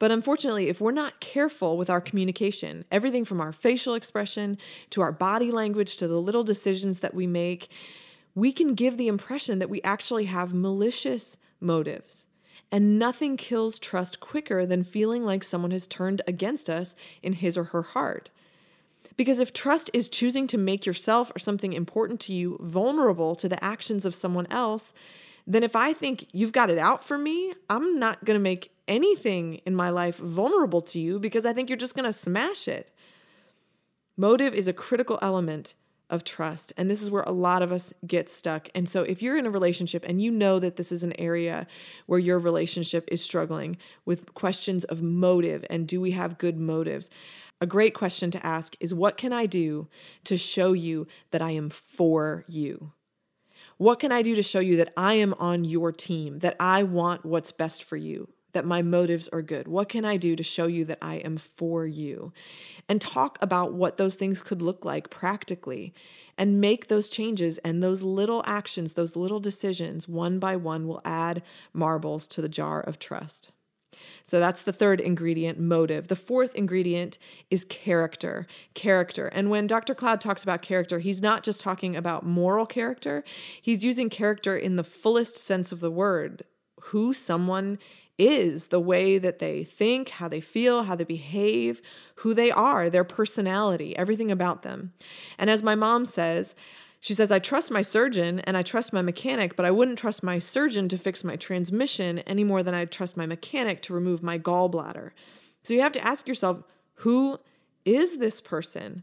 But 0.02 0.10
unfortunately, 0.10 0.68
if 0.68 0.82
we're 0.82 0.92
not 0.92 1.20
careful 1.20 1.78
with 1.78 1.88
our 1.88 2.02
communication, 2.02 2.86
everything 2.92 3.24
from 3.24 3.40
our 3.40 3.52
facial 3.52 3.94
expression 3.94 4.58
to 4.90 5.02
our 5.02 5.12
body 5.12 5.52
language 5.52 5.96
to 5.98 6.08
the 6.08 6.20
little 6.20 6.44
decisions 6.44 7.02
that 7.02 7.14
we 7.14 7.28
make, 7.28 7.70
we 8.34 8.52
can 8.52 8.74
give 8.74 8.98
the 8.98 9.08
impression 9.08 9.60
that 9.60 9.70
we 9.70 9.80
actually 9.84 10.26
have 10.26 10.56
malicious 10.56 11.38
motives. 11.60 12.26
And 12.72 12.98
nothing 12.98 13.38
kills 13.38 13.78
trust 13.78 14.20
quicker 14.20 14.66
than 14.66 14.84
feeling 14.84 15.22
like 15.22 15.44
someone 15.44 15.70
has 15.70 15.86
turned 15.86 16.24
against 16.26 16.68
us 16.68 16.96
in 17.22 17.34
his 17.34 17.56
or 17.56 17.66
her 17.66 17.84
heart. 17.84 18.32
Because 19.18 19.40
if 19.40 19.54
trust 19.54 19.92
is 19.94 20.10
choosing 20.10 20.48
to 20.48 20.58
make 20.58 20.84
yourself 20.84 21.32
or 21.36 21.38
something 21.38 21.74
important 21.74 22.20
to 22.22 22.34
you 22.34 22.58
vulnerable 22.60 23.36
to 23.36 23.48
the 23.48 23.64
actions 23.64 24.08
of 24.08 24.16
someone 24.16 24.48
else, 24.50 24.96
then 25.46 25.62
if 25.62 25.76
I 25.76 25.94
think 25.94 26.26
you've 26.32 26.52
got 26.52 26.72
it 26.72 26.80
out 26.80 27.04
for 27.04 27.20
me, 27.20 27.54
I'm 27.70 28.00
not 28.00 28.26
going 28.26 28.40
to 28.40 28.44
make 28.44 28.71
anything 28.88 29.56
in 29.66 29.76
my 29.76 29.90
life 29.90 30.18
vulnerable 30.18 30.82
to 30.82 31.00
you 31.00 31.20
because 31.20 31.46
I 31.46 31.54
think 31.54 31.70
you're 31.70 31.78
just 31.78 31.96
going 31.96 32.06
to 32.06 32.14
smash 32.14 32.68
it. 32.68 32.92
Motive 34.18 34.54
is 34.54 34.68
a 34.68 34.74
critical 34.74 35.18
element 35.22 35.76
of 36.12 36.26
trust. 36.26 36.74
And 36.78 36.90
this 36.90 37.02
is 37.02 37.10
where 37.10 37.24
a 37.24 37.32
lot 37.32 37.64
of 37.64 37.72
us 37.72 37.94
get 38.06 38.28
stuck. 38.28 38.68
And 38.76 38.88
so, 38.88 39.04
if 39.04 39.22
you're 39.22 39.38
in 39.38 39.46
a 39.46 39.50
relationship 39.50 40.04
and 40.06 40.22
you 40.22 40.30
know 40.30 40.60
that 40.60 40.76
this 40.76 40.92
is 40.92 41.04
an 41.04 41.18
area 41.18 41.66
where 42.06 42.20
your 42.20 42.38
relationship 42.38 43.08
is 43.10 43.24
struggling 43.24 43.78
with 44.06 44.34
questions 44.34 44.84
of 44.84 45.02
motive 45.02 45.66
and 45.70 45.88
do 45.88 46.02
we 46.02 46.12
have 46.12 46.38
good 46.38 46.60
motives, 46.60 47.10
a 47.62 47.66
great 47.66 47.94
question 47.94 48.30
to 48.32 48.46
ask 48.46 48.76
is 48.80 48.94
what 48.94 49.18
can 49.18 49.32
I 49.32 49.46
do 49.46 49.88
to 50.26 50.38
show 50.38 50.74
you 50.74 51.08
that 51.32 51.42
I 51.42 51.52
am 51.52 51.70
for 51.70 52.44
you? 52.48 52.92
What 53.78 54.00
can 54.00 54.12
I 54.12 54.22
do 54.22 54.36
to 54.36 54.44
show 54.44 54.60
you 54.60 54.78
that 54.78 54.94
I 54.98 55.14
am 55.14 55.34
on 55.40 55.64
your 55.64 55.92
team, 55.92 56.40
that 56.40 56.56
I 56.60 56.84
want 56.84 57.26
what's 57.26 57.52
best 57.52 57.84
for 57.84 57.98
you? 57.98 58.28
That 58.54 58.66
my 58.66 58.82
motives 58.82 59.28
are 59.30 59.42
good? 59.42 59.68
What 59.68 59.90
can 59.90 60.06
I 60.06 60.18
do 60.18 60.36
to 60.36 60.44
show 60.44 60.68
you 60.68 60.86
that 60.86 61.00
I 61.02 61.16
am 61.16 61.38
for 61.38 61.86
you? 61.86 62.34
And 62.88 63.02
talk 63.02 63.38
about 63.42 63.74
what 63.74 63.98
those 63.98 64.16
things 64.16 64.42
could 64.42 64.62
look 64.62 64.86
like 64.86 65.10
practically 65.10 65.94
and 66.38 66.62
make 66.62 66.88
those 66.88 67.10
changes. 67.10 67.58
And 67.60 67.82
those 67.82 68.02
little 68.02 68.44
actions, 68.46 68.94
those 68.94 69.16
little 69.16 69.40
decisions, 69.40 70.08
one 70.08 70.40
by 70.40 70.56
one, 70.56 70.88
will 70.88 71.02
add 71.06 71.44
marbles 71.74 72.28
to 72.28 72.42
the 72.42 72.50
jar 72.50 72.82
of 72.82 73.00
trust. 73.00 73.52
So 74.24 74.40
that's 74.40 74.62
the 74.62 74.72
third 74.72 75.00
ingredient, 75.00 75.60
motive. 75.60 76.08
The 76.08 76.16
fourth 76.16 76.56
ingredient 76.56 77.18
is 77.50 77.66
character. 77.66 78.48
Character. 78.74 79.28
And 79.28 79.50
when 79.50 79.68
Dr. 79.68 79.94
Cloud 79.94 80.22
talks 80.22 80.44
about 80.44 80.62
character, 80.62 81.00
he's 81.00 81.22
not 81.22 81.44
just 81.44 81.62
talking 81.62 81.96
about 81.96 82.26
moral 82.26 82.66
character, 82.66 83.24
he's 83.62 83.84
using 83.84 84.10
character 84.10 84.56
in 84.56 84.76
the 84.76 84.84
fullest 84.84 85.38
sense 85.38 85.72
of 85.72 85.80
the 85.80 85.92
word. 85.92 86.44
Who 86.86 87.14
someone 87.14 87.78
is 88.18 88.68
the 88.68 88.80
way 88.80 89.18
that 89.18 89.40
they 89.40 89.64
think, 89.64 90.10
how 90.10 90.28
they 90.28 90.42
feel, 90.42 90.84
how 90.84 90.96
they 90.96 91.04
behave, 91.04 91.82
who 92.16 92.34
they 92.34 92.52
are, 92.52 92.90
their 92.90 93.04
personality, 93.04 93.96
everything 93.98 94.32
about 94.32 94.64
them. 94.64 94.94
And 95.38 95.50
as 95.50 95.64
my 95.64 95.76
mom 95.76 96.06
says, 96.06 96.56
she 97.00 97.16
says, 97.16 97.32
I 97.32 97.40
trust 97.40 97.72
my 97.72 97.82
surgeon 97.82 98.42
and 98.42 98.56
I 98.56 98.62
trust 98.62 98.94
my 98.94 99.02
mechanic, 99.02 99.56
but 99.56 99.66
I 99.66 99.72
wouldn't 99.72 99.98
trust 99.98 100.22
my 100.22 100.38
surgeon 100.38 100.88
to 100.90 101.00
fix 101.00 101.24
my 101.24 101.36
transmission 101.36 102.20
any 102.20 102.44
more 102.44 102.62
than 102.62 102.76
I'd 102.76 102.92
trust 102.92 103.18
my 103.18 103.26
mechanic 103.26 103.82
to 103.84 103.94
remove 103.94 104.22
my 104.22 104.38
gallbladder. 104.38 105.12
So 105.64 105.74
you 105.74 105.82
have 105.82 105.94
to 105.94 106.08
ask 106.08 106.28
yourself, 106.28 106.62
who 106.96 107.40
is 107.86 108.18
this 108.18 108.40
person? 108.40 109.02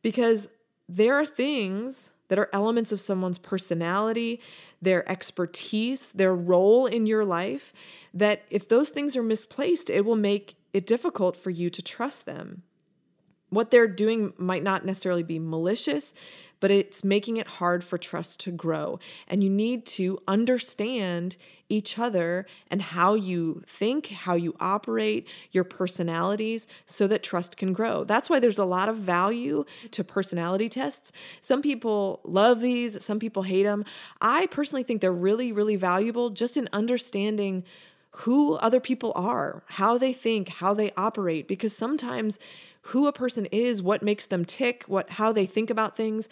Because 0.00 0.48
there 0.88 1.14
are 1.14 1.26
things 1.26 2.12
that 2.34 2.40
are 2.40 2.50
elements 2.52 2.90
of 2.90 2.98
someone's 2.98 3.38
personality, 3.38 4.40
their 4.82 5.08
expertise, 5.08 6.10
their 6.10 6.34
role 6.34 6.84
in 6.84 7.06
your 7.06 7.24
life, 7.24 7.72
that 8.12 8.42
if 8.50 8.68
those 8.68 8.90
things 8.90 9.16
are 9.16 9.22
misplaced, 9.22 9.88
it 9.88 10.04
will 10.04 10.16
make 10.16 10.56
it 10.72 10.84
difficult 10.84 11.36
for 11.36 11.50
you 11.50 11.70
to 11.70 11.80
trust 11.80 12.26
them. 12.26 12.64
What 13.50 13.70
they're 13.70 13.86
doing 13.86 14.32
might 14.36 14.64
not 14.64 14.84
necessarily 14.84 15.22
be 15.22 15.38
malicious, 15.38 16.12
but 16.58 16.72
it's 16.72 17.04
making 17.04 17.36
it 17.36 17.46
hard 17.46 17.84
for 17.84 17.98
trust 17.98 18.40
to 18.40 18.50
grow. 18.50 18.98
And 19.28 19.44
you 19.44 19.50
need 19.50 19.86
to 19.86 20.18
understand 20.26 21.36
each 21.68 21.98
other 21.98 22.46
and 22.70 22.82
how 22.82 23.14
you 23.14 23.62
think, 23.66 24.08
how 24.08 24.34
you 24.34 24.54
operate, 24.60 25.26
your 25.50 25.64
personalities, 25.64 26.66
so 26.86 27.06
that 27.06 27.22
trust 27.22 27.56
can 27.56 27.72
grow. 27.72 28.04
That's 28.04 28.28
why 28.28 28.38
there's 28.38 28.58
a 28.58 28.64
lot 28.64 28.88
of 28.88 28.96
value 28.96 29.64
to 29.92 30.04
personality 30.04 30.68
tests. 30.68 31.12
Some 31.40 31.62
people 31.62 32.20
love 32.24 32.60
these, 32.60 33.02
some 33.04 33.18
people 33.18 33.44
hate 33.44 33.64
them. 33.64 33.84
I 34.20 34.46
personally 34.46 34.82
think 34.82 35.00
they're 35.00 35.12
really, 35.12 35.52
really 35.52 35.76
valuable 35.76 36.30
just 36.30 36.56
in 36.56 36.68
understanding 36.72 37.64
who 38.18 38.54
other 38.54 38.78
people 38.78 39.12
are, 39.16 39.64
how 39.66 39.98
they 39.98 40.12
think, 40.12 40.48
how 40.48 40.72
they 40.72 40.92
operate, 40.96 41.48
because 41.48 41.76
sometimes 41.76 42.38
who 42.88 43.06
a 43.06 43.12
person 43.12 43.46
is, 43.46 43.82
what 43.82 44.02
makes 44.02 44.26
them 44.26 44.44
tick, 44.44 44.84
what 44.86 45.10
how 45.10 45.32
they 45.32 45.46
think 45.46 45.70
about 45.70 45.96
things 45.96 46.28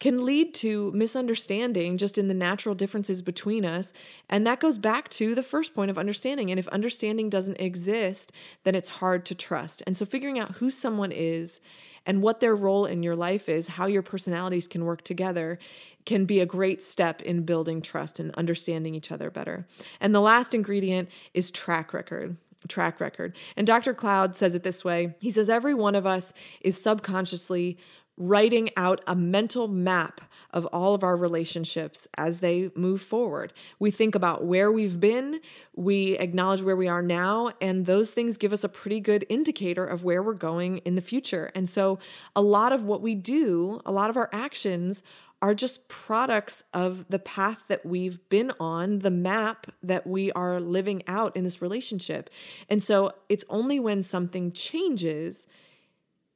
can 0.00 0.24
lead 0.24 0.54
to 0.54 0.90
misunderstanding 0.92 1.98
just 1.98 2.18
in 2.18 2.26
the 2.26 2.34
natural 2.34 2.74
differences 2.74 3.20
between 3.20 3.64
us. 3.64 3.92
And 4.28 4.46
that 4.46 4.58
goes 4.58 4.78
back 4.78 5.08
to 5.10 5.34
the 5.34 5.42
first 5.42 5.74
point 5.74 5.90
of 5.90 5.98
understanding. 5.98 6.50
And 6.50 6.58
if 6.58 6.66
understanding 6.68 7.28
doesn't 7.28 7.60
exist, 7.60 8.32
then 8.64 8.74
it's 8.74 8.88
hard 8.88 9.26
to 9.26 9.34
trust. 9.34 9.82
And 9.86 9.96
so 9.96 10.06
figuring 10.06 10.38
out 10.38 10.52
who 10.52 10.70
someone 10.70 11.12
is 11.12 11.60
and 12.06 12.22
what 12.22 12.40
their 12.40 12.56
role 12.56 12.86
in 12.86 13.02
your 13.02 13.14
life 13.14 13.48
is, 13.48 13.68
how 13.68 13.86
your 13.86 14.02
personalities 14.02 14.66
can 14.66 14.86
work 14.86 15.04
together, 15.04 15.58
can 16.06 16.24
be 16.24 16.40
a 16.40 16.46
great 16.46 16.82
step 16.82 17.20
in 17.20 17.42
building 17.42 17.82
trust 17.82 18.18
and 18.18 18.34
understanding 18.36 18.94
each 18.94 19.12
other 19.12 19.30
better. 19.30 19.66
And 20.00 20.14
the 20.14 20.20
last 20.20 20.54
ingredient 20.54 21.10
is 21.34 21.50
track 21.50 21.92
record 21.92 22.36
track 22.68 23.00
record. 23.00 23.34
And 23.56 23.66
Dr. 23.66 23.94
Cloud 23.94 24.36
says 24.36 24.54
it 24.54 24.62
this 24.62 24.84
way 24.84 25.14
He 25.18 25.30
says, 25.30 25.48
Every 25.48 25.72
one 25.72 25.94
of 25.94 26.04
us 26.06 26.34
is 26.60 26.80
subconsciously 26.80 27.78
writing 28.16 28.70
out 28.76 29.02
a 29.06 29.14
mental 29.14 29.66
map 29.66 30.20
of 30.52 30.66
all 30.66 30.94
of 30.94 31.02
our 31.02 31.16
relationships 31.16 32.06
as 32.18 32.40
they 32.40 32.70
move 32.74 33.00
forward. 33.00 33.52
We 33.78 33.90
think 33.90 34.14
about 34.14 34.44
where 34.44 34.70
we've 34.70 35.00
been, 35.00 35.40
we 35.74 36.18
acknowledge 36.18 36.62
where 36.62 36.76
we 36.76 36.88
are 36.88 37.02
now, 37.02 37.52
and 37.60 37.86
those 37.86 38.12
things 38.12 38.36
give 38.36 38.52
us 38.52 38.64
a 38.64 38.68
pretty 38.68 39.00
good 39.00 39.24
indicator 39.28 39.84
of 39.84 40.04
where 40.04 40.22
we're 40.22 40.34
going 40.34 40.78
in 40.78 40.96
the 40.96 41.00
future. 41.00 41.50
And 41.54 41.68
so, 41.68 41.98
a 42.36 42.42
lot 42.42 42.72
of 42.72 42.82
what 42.82 43.00
we 43.00 43.14
do, 43.14 43.80
a 43.86 43.92
lot 43.92 44.10
of 44.10 44.16
our 44.16 44.28
actions 44.32 45.02
are 45.42 45.54
just 45.54 45.88
products 45.88 46.62
of 46.74 47.06
the 47.08 47.18
path 47.18 47.62
that 47.68 47.86
we've 47.86 48.28
been 48.28 48.52
on, 48.60 48.98
the 48.98 49.10
map 49.10 49.68
that 49.82 50.06
we 50.06 50.30
are 50.32 50.60
living 50.60 51.02
out 51.06 51.34
in 51.34 51.44
this 51.44 51.62
relationship. 51.62 52.28
And 52.68 52.82
so 52.82 53.12
it's 53.28 53.44
only 53.48 53.80
when 53.80 54.02
something 54.02 54.52
changes 54.52 55.46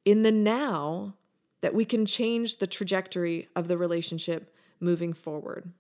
in 0.05 0.23
the 0.23 0.33
now 0.33 1.17
that 1.65 1.73
we 1.73 1.87
can 1.87 2.05
change 2.05 2.59
the 2.59 2.67
trajectory 2.67 3.49
of 3.57 3.69
the 3.69 3.79
relationship 3.79 4.55
moving 4.81 5.15
forward. 5.15 5.73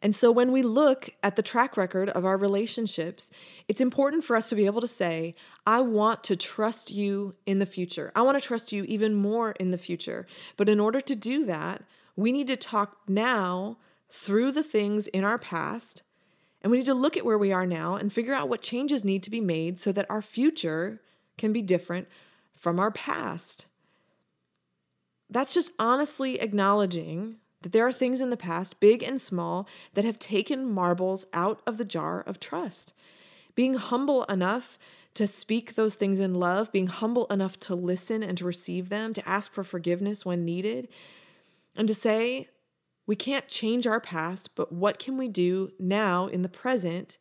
And 0.00 0.16
so 0.16 0.32
when 0.32 0.50
we 0.50 0.62
look 0.62 1.10
at 1.22 1.36
the 1.36 1.42
track 1.42 1.76
record 1.76 2.08
of 2.08 2.24
our 2.24 2.38
relationships, 2.38 3.30
it's 3.68 3.82
important 3.82 4.24
for 4.24 4.34
us 4.34 4.48
to 4.48 4.54
be 4.54 4.64
able 4.64 4.80
to 4.80 4.86
say, 4.86 5.34
I 5.66 5.82
want 5.82 6.24
to 6.24 6.36
trust 6.36 6.90
you 6.90 7.34
in 7.44 7.58
the 7.58 7.66
future. 7.66 8.10
I 8.16 8.22
want 8.22 8.40
to 8.40 8.48
trust 8.48 8.72
you 8.72 8.84
even 8.84 9.14
more 9.14 9.50
in 9.60 9.72
the 9.72 9.76
future. 9.76 10.26
But 10.56 10.70
in 10.70 10.80
order 10.80 11.02
to 11.02 11.14
do 11.14 11.44
that, 11.44 11.82
we 12.16 12.32
need 12.32 12.46
to 12.46 12.56
talk 12.56 12.96
now 13.06 13.76
through 14.08 14.52
the 14.52 14.62
things 14.62 15.06
in 15.06 15.22
our 15.22 15.38
past, 15.38 16.02
and 16.62 16.70
we 16.70 16.78
need 16.78 16.86
to 16.86 16.94
look 16.94 17.18
at 17.18 17.26
where 17.26 17.36
we 17.36 17.52
are 17.52 17.66
now 17.66 17.96
and 17.96 18.10
figure 18.10 18.32
out 18.32 18.48
what 18.48 18.62
changes 18.62 19.04
need 19.04 19.22
to 19.24 19.30
be 19.30 19.42
made 19.42 19.78
so 19.78 19.92
that 19.92 20.10
our 20.10 20.22
future 20.22 21.02
can 21.36 21.52
be 21.52 21.60
different 21.60 22.08
from 22.56 22.80
our 22.80 22.90
past. 22.90 23.66
That's 25.30 25.54
just 25.54 25.70
honestly 25.78 26.40
acknowledging 26.40 27.36
that 27.62 27.72
there 27.72 27.86
are 27.86 27.92
things 27.92 28.20
in 28.20 28.30
the 28.30 28.36
past, 28.36 28.80
big 28.80 29.02
and 29.02 29.20
small, 29.20 29.68
that 29.94 30.04
have 30.04 30.18
taken 30.18 30.70
marbles 30.70 31.26
out 31.32 31.62
of 31.66 31.78
the 31.78 31.84
jar 31.84 32.20
of 32.20 32.40
trust. 32.40 32.94
Being 33.54 33.74
humble 33.74 34.24
enough 34.24 34.78
to 35.14 35.26
speak 35.26 35.74
those 35.74 35.94
things 35.94 36.20
in 36.20 36.34
love, 36.34 36.72
being 36.72 36.86
humble 36.86 37.26
enough 37.26 37.58
to 37.60 37.74
listen 37.74 38.22
and 38.22 38.38
to 38.38 38.44
receive 38.44 38.88
them, 38.88 39.12
to 39.12 39.28
ask 39.28 39.52
for 39.52 39.64
forgiveness 39.64 40.24
when 40.24 40.44
needed, 40.44 40.88
and 41.76 41.86
to 41.86 41.94
say, 41.94 42.48
we 43.06 43.16
can't 43.16 43.48
change 43.48 43.86
our 43.86 44.00
past, 44.00 44.54
but 44.54 44.72
what 44.72 44.98
can 44.98 45.16
we 45.16 45.28
do 45.28 45.72
now 45.78 46.26
in 46.26 46.42
the 46.42 46.48
present 46.48 47.18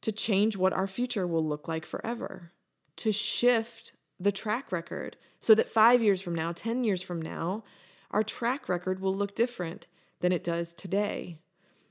to 0.00 0.10
change 0.10 0.56
what 0.56 0.72
our 0.72 0.86
future 0.86 1.26
will 1.26 1.44
look 1.44 1.68
like 1.68 1.84
forever? 1.84 2.52
To 2.96 3.12
shift 3.12 3.92
the 4.18 4.32
track 4.32 4.72
record 4.72 5.16
so 5.46 5.54
that 5.54 5.68
five 5.68 6.02
years 6.02 6.20
from 6.20 6.34
now, 6.34 6.50
10 6.50 6.82
years 6.82 7.02
from 7.02 7.22
now, 7.22 7.62
our 8.10 8.24
track 8.24 8.68
record 8.68 8.98
will 8.98 9.14
look 9.14 9.32
different 9.32 9.86
than 10.18 10.32
it 10.32 10.42
does 10.42 10.72
today. 10.72 11.38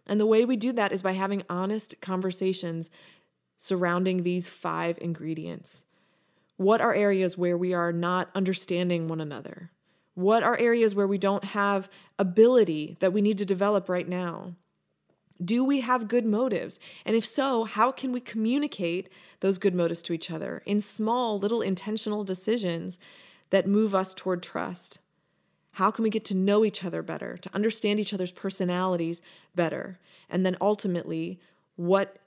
And 0.06 0.20
the 0.20 0.26
way 0.26 0.44
we 0.44 0.58
do 0.58 0.74
that 0.74 0.92
is 0.92 1.02
by 1.02 1.14
having 1.14 1.42
honest 1.50 1.96
conversations 2.02 2.90
surrounding 3.56 4.24
these 4.24 4.50
five 4.50 4.98
ingredients. 5.00 5.86
What 6.58 6.82
are 6.82 6.94
areas 6.94 7.38
where 7.38 7.58
we 7.58 7.74
are 7.74 7.94
not 7.94 8.30
understanding 8.36 9.08
one 9.08 9.22
another? 9.22 9.72
What 10.16 10.44
are 10.44 10.58
areas 10.58 10.94
where 10.94 11.08
we 11.08 11.18
don't 11.18 11.46
have 11.46 11.90
ability 12.20 12.98
that 13.00 13.14
we 13.14 13.22
need 13.22 13.38
to 13.38 13.46
develop 13.46 13.88
right 13.88 14.10
now? 14.10 14.56
Do 15.42 15.64
we 15.64 15.80
have 15.80 16.10
good 16.10 16.26
motives? 16.26 16.78
And 17.06 17.16
if 17.16 17.26
so, 17.26 17.64
how 17.64 17.94
can 17.94 18.12
we 18.12 18.20
communicate 18.20 19.08
those 19.40 19.58
good 19.58 19.76
motives 19.76 20.02
to 20.02 20.14
each 20.14 20.30
other 20.30 20.62
in 20.66 20.82
small, 20.82 21.40
little 21.40 21.62
intentional 21.62 22.26
decisions 22.26 23.00
that 23.50 23.68
move 23.68 23.96
us 23.96 24.14
toward 24.14 24.42
trust? 24.44 25.00
How 25.74 25.92
can 25.92 26.04
we 26.04 26.10
get 26.10 26.26
to 26.26 26.36
know 26.36 26.64
each 26.64 26.84
other 26.84 27.02
better, 27.02 27.38
to 27.38 27.54
understand 27.54 28.00
each 28.00 28.14
other's 28.14 28.32
personalities 28.32 29.22
better? 29.56 30.00
And 30.30 30.46
then 30.46 30.56
ultimately, 30.62 31.40
what 31.76 32.18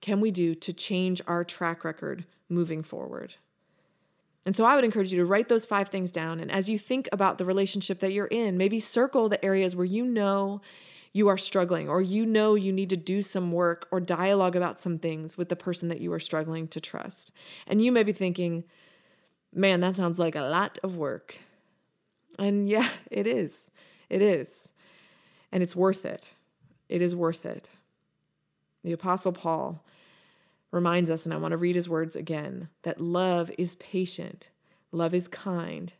can 0.00 0.20
we 0.20 0.30
do 0.30 0.54
to 0.54 0.72
change 0.72 1.22
our 1.26 1.44
track 1.44 1.84
record 1.84 2.26
moving 2.48 2.82
forward? 2.82 3.34
And 4.44 4.54
so 4.54 4.64
I 4.64 4.74
would 4.74 4.84
encourage 4.84 5.12
you 5.12 5.18
to 5.18 5.24
write 5.24 5.48
those 5.48 5.64
five 5.64 5.88
things 5.88 6.12
down. 6.12 6.38
And 6.38 6.52
as 6.52 6.68
you 6.68 6.78
think 6.78 7.08
about 7.10 7.38
the 7.38 7.44
relationship 7.44 7.98
that 7.98 8.12
you're 8.12 8.26
in, 8.26 8.56
maybe 8.56 8.78
circle 8.78 9.28
the 9.28 9.44
areas 9.44 9.74
where 9.74 9.84
you 9.84 10.04
know 10.04 10.60
you 11.12 11.28
are 11.28 11.38
struggling, 11.38 11.88
or 11.88 12.02
you 12.02 12.26
know 12.26 12.54
you 12.54 12.72
need 12.72 12.90
to 12.90 12.96
do 12.96 13.22
some 13.22 13.50
work 13.50 13.88
or 13.90 14.00
dialogue 14.00 14.54
about 14.54 14.78
some 14.78 14.98
things 14.98 15.36
with 15.36 15.48
the 15.48 15.56
person 15.56 15.88
that 15.88 16.00
you 16.00 16.12
are 16.12 16.20
struggling 16.20 16.68
to 16.68 16.80
trust. 16.80 17.32
And 17.66 17.82
you 17.82 17.90
may 17.90 18.02
be 18.02 18.12
thinking, 18.12 18.64
man, 19.56 19.80
that 19.80 19.96
sounds 19.96 20.18
like 20.18 20.36
a 20.36 20.42
lot 20.42 20.78
of 20.82 20.96
work. 20.96 21.38
And 22.38 22.68
yeah, 22.68 22.88
it 23.10 23.26
is. 23.26 23.70
It 24.08 24.22
is. 24.22 24.72
And 25.50 25.62
it's 25.62 25.74
worth 25.74 26.04
it. 26.04 26.34
It 26.88 27.02
is 27.02 27.16
worth 27.16 27.46
it. 27.46 27.70
The 28.84 28.92
Apostle 28.92 29.32
Paul 29.32 29.82
reminds 30.70 31.10
us, 31.10 31.24
and 31.24 31.34
I 31.34 31.38
want 31.38 31.52
to 31.52 31.56
read 31.56 31.74
his 31.74 31.88
words 31.88 32.14
again, 32.14 32.68
that 32.82 33.00
love 33.00 33.50
is 33.58 33.74
patient, 33.76 34.50
love 34.92 35.14
is 35.14 35.26
kind. 35.26 35.92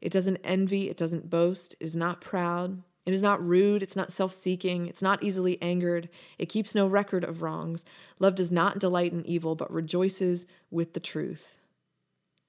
It 0.00 0.12
doesn't 0.12 0.38
envy, 0.44 0.90
it 0.90 0.96
doesn't 0.96 1.30
boast, 1.30 1.74
it 1.80 1.84
is 1.84 1.96
not 1.96 2.20
proud, 2.20 2.82
it 3.06 3.14
is 3.14 3.22
not 3.22 3.42
rude, 3.42 3.82
it's 3.82 3.96
not 3.96 4.12
self 4.12 4.32
seeking, 4.32 4.86
it's 4.86 5.00
not 5.00 5.22
easily 5.22 5.60
angered, 5.62 6.10
it 6.36 6.50
keeps 6.50 6.74
no 6.74 6.86
record 6.86 7.24
of 7.24 7.40
wrongs. 7.40 7.84
Love 8.18 8.34
does 8.34 8.52
not 8.52 8.78
delight 8.78 9.12
in 9.12 9.24
evil, 9.24 9.54
but 9.54 9.72
rejoices 9.72 10.46
with 10.70 10.92
the 10.92 11.00
truth. 11.00 11.58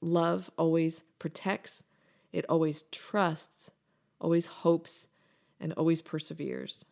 Love 0.01 0.49
always 0.57 1.03
protects, 1.17 1.83
it 2.31 2.45
always 2.47 2.83
trusts, 2.83 3.71
always 4.19 4.45
hopes, 4.45 5.07
and 5.59 5.73
always 5.73 6.01
perseveres. 6.01 6.85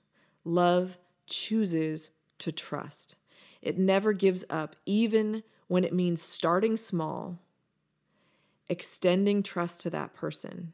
Love 0.43 0.97
chooses 1.25 2.09
to 2.39 2.51
trust. 2.51 3.15
It 3.61 3.77
never 3.77 4.13
gives 4.13 4.43
up, 4.49 4.75
even 4.85 5.43
when 5.67 5.83
it 5.83 5.93
means 5.93 6.21
starting 6.21 6.77
small, 6.77 7.39
extending 8.67 9.43
trust 9.43 9.81
to 9.81 9.89
that 9.89 10.13
person, 10.13 10.73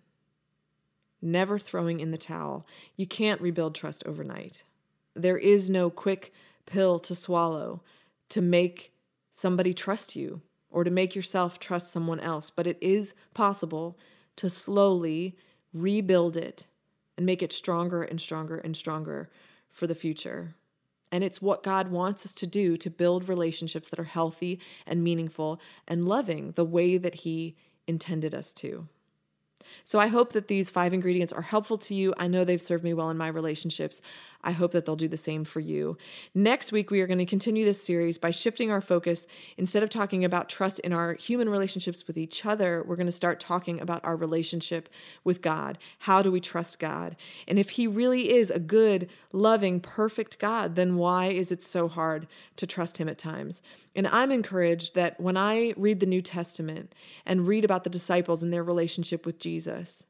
never 1.22 1.58
throwing 1.60 2.00
in 2.00 2.12
the 2.12 2.18
towel. 2.18 2.66
You 2.96 3.08
can't 3.08 3.42
rebuild 3.42 3.76
trust 3.76 4.04
overnight. 4.06 4.64
There 5.16 5.38
is 5.38 5.70
no 5.70 5.90
quick 5.90 6.34
pill 6.66 7.00
to 7.00 7.16
swallow 7.16 7.82
to 8.30 8.42
make 8.42 8.94
somebody 9.32 9.74
trust 9.74 10.16
you 10.16 10.42
or 10.74 10.84
to 10.84 10.92
make 10.92 11.16
yourself 11.16 11.60
trust 11.60 11.92
someone 11.92 12.20
else, 12.20 12.50
but 12.50 12.68
it 12.68 12.78
is 12.82 13.14
possible 13.34 13.98
to 14.36 14.50
slowly 14.50 15.38
rebuild 15.72 16.36
it 16.36 16.66
and 17.16 17.26
make 17.26 17.42
it 17.42 17.54
stronger 17.54 18.02
and 18.02 18.20
stronger 18.20 18.58
and 18.58 18.76
stronger 18.76 19.30
for 19.70 19.88
the 19.88 19.96
future. 19.96 20.56
And 21.12 21.24
it's 21.24 21.42
what 21.42 21.62
God 21.62 21.90
wants 21.90 22.26
us 22.26 22.34
to 22.34 22.48
do 22.48 22.76
to 22.78 22.90
build 22.90 23.30
relationships 23.30 23.88
that 23.90 24.00
are 24.00 24.04
healthy 24.04 24.60
and 24.88 25.04
meaningful 25.04 25.62
and 25.88 26.04
loving 26.04 26.54
the 26.54 26.66
way 26.66 26.98
that 26.98 27.16
He 27.16 27.56
intended 27.86 28.34
us 28.34 28.52
to. 28.56 28.88
So 29.84 30.00
I 30.00 30.08
hope 30.08 30.34
that 30.34 30.48
these 30.48 30.70
five 30.70 30.94
ingredients 30.94 31.34
are 31.34 31.42
helpful 31.42 31.78
to 31.80 31.96
you. 31.96 32.14
I 32.18 32.28
know 32.28 32.44
they've 32.44 32.62
served 32.62 32.84
me 32.84 32.94
well 32.94 33.10
in 33.10 33.18
my 33.18 33.28
relationships. 33.28 34.02
I 34.44 34.52
hope 34.52 34.72
that 34.72 34.86
they'll 34.86 34.96
do 34.96 35.08
the 35.08 35.18
same 35.18 35.46
for 35.46 35.62
you. 35.62 35.98
Next 36.36 36.72
week, 36.72 36.92
we 36.92 37.00
are 37.02 37.08
going 37.08 37.20
to 37.20 37.26
continue 37.26 37.64
this 37.64 37.82
series 37.82 38.18
by 38.18 38.32
shifting 38.32 38.72
our 38.72 38.82
focus. 38.82 39.26
Instead 39.58 39.84
of 39.84 39.90
talking 39.90 40.26
about 40.26 40.50
trust 40.50 40.80
in 40.80 40.92
our 40.92 41.14
human 41.14 41.50
relationships 41.50 42.06
with 42.06 42.18
each 42.18 42.46
other, 42.46 42.84
we're 42.86 42.98
going 42.98 43.06
to 43.06 43.12
start 43.12 43.40
talking 43.40 43.80
about 43.80 44.04
our 44.04 44.16
relationship 44.16 44.90
with 45.24 45.42
God. 45.42 45.78
How 46.00 46.22
do 46.22 46.32
we 46.32 46.42
trust 46.42 46.80
God? 46.80 47.16
And 47.48 47.58
if 47.58 47.72
He 47.72 47.88
really 47.88 48.34
is 48.34 48.52
a 48.52 48.60
good, 48.60 49.10
loving, 49.32 49.80
perfect 49.80 50.40
God, 50.40 50.76
then 50.76 50.98
why 50.98 51.28
is 51.28 51.52
it 51.52 51.62
so 51.62 51.88
hard 51.88 52.28
to 52.58 52.68
trust 52.68 52.98
Him 52.98 53.08
at 53.08 53.18
times? 53.18 53.62
And 53.96 54.08
I'm 54.08 54.32
encouraged 54.32 54.96
that 54.96 55.20
when 55.20 55.38
I 55.38 55.74
read 55.78 56.00
the 56.00 56.06
New 56.06 56.22
Testament 56.22 56.94
and 57.26 57.48
read 57.48 57.64
about 57.64 57.84
the 57.84 57.90
disciples 57.90 58.42
and 58.42 58.52
their 58.52 58.64
relationship 58.64 59.26
with 59.26 59.40
Jesus, 59.54 60.08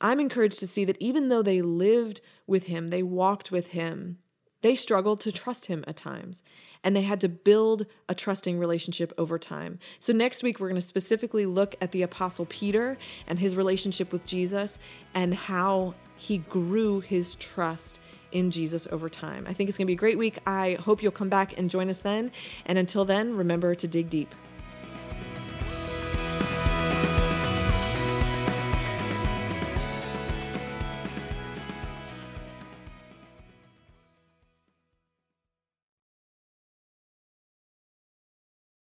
I'm 0.00 0.20
encouraged 0.20 0.60
to 0.60 0.68
see 0.68 0.84
that 0.84 0.96
even 1.00 1.30
though 1.30 1.42
they 1.42 1.60
lived 1.60 2.20
with 2.46 2.66
him, 2.66 2.88
they 2.88 3.02
walked 3.02 3.50
with 3.50 3.68
him, 3.68 4.18
they 4.62 4.76
struggled 4.76 5.18
to 5.20 5.32
trust 5.32 5.66
him 5.66 5.82
at 5.88 5.96
times. 5.96 6.44
And 6.84 6.94
they 6.94 7.02
had 7.02 7.20
to 7.22 7.28
build 7.28 7.86
a 8.08 8.14
trusting 8.14 8.56
relationship 8.56 9.12
over 9.18 9.36
time. 9.36 9.80
So, 9.98 10.12
next 10.12 10.44
week, 10.44 10.60
we're 10.60 10.68
going 10.68 10.80
to 10.80 10.86
specifically 10.86 11.44
look 11.44 11.74
at 11.80 11.90
the 11.90 12.02
Apostle 12.02 12.46
Peter 12.46 12.96
and 13.26 13.40
his 13.40 13.56
relationship 13.56 14.12
with 14.12 14.24
Jesus 14.24 14.78
and 15.12 15.34
how 15.34 15.94
he 16.16 16.38
grew 16.38 17.00
his 17.00 17.34
trust 17.34 17.98
in 18.30 18.52
Jesus 18.52 18.86
over 18.92 19.08
time. 19.08 19.44
I 19.48 19.54
think 19.54 19.68
it's 19.68 19.76
going 19.76 19.86
to 19.86 19.90
be 19.90 19.94
a 19.94 19.96
great 19.96 20.18
week. 20.18 20.38
I 20.46 20.78
hope 20.80 21.02
you'll 21.02 21.10
come 21.10 21.28
back 21.28 21.58
and 21.58 21.68
join 21.68 21.88
us 21.90 21.98
then. 21.98 22.30
And 22.64 22.78
until 22.78 23.04
then, 23.04 23.34
remember 23.34 23.74
to 23.74 23.88
dig 23.88 24.08
deep. 24.08 24.32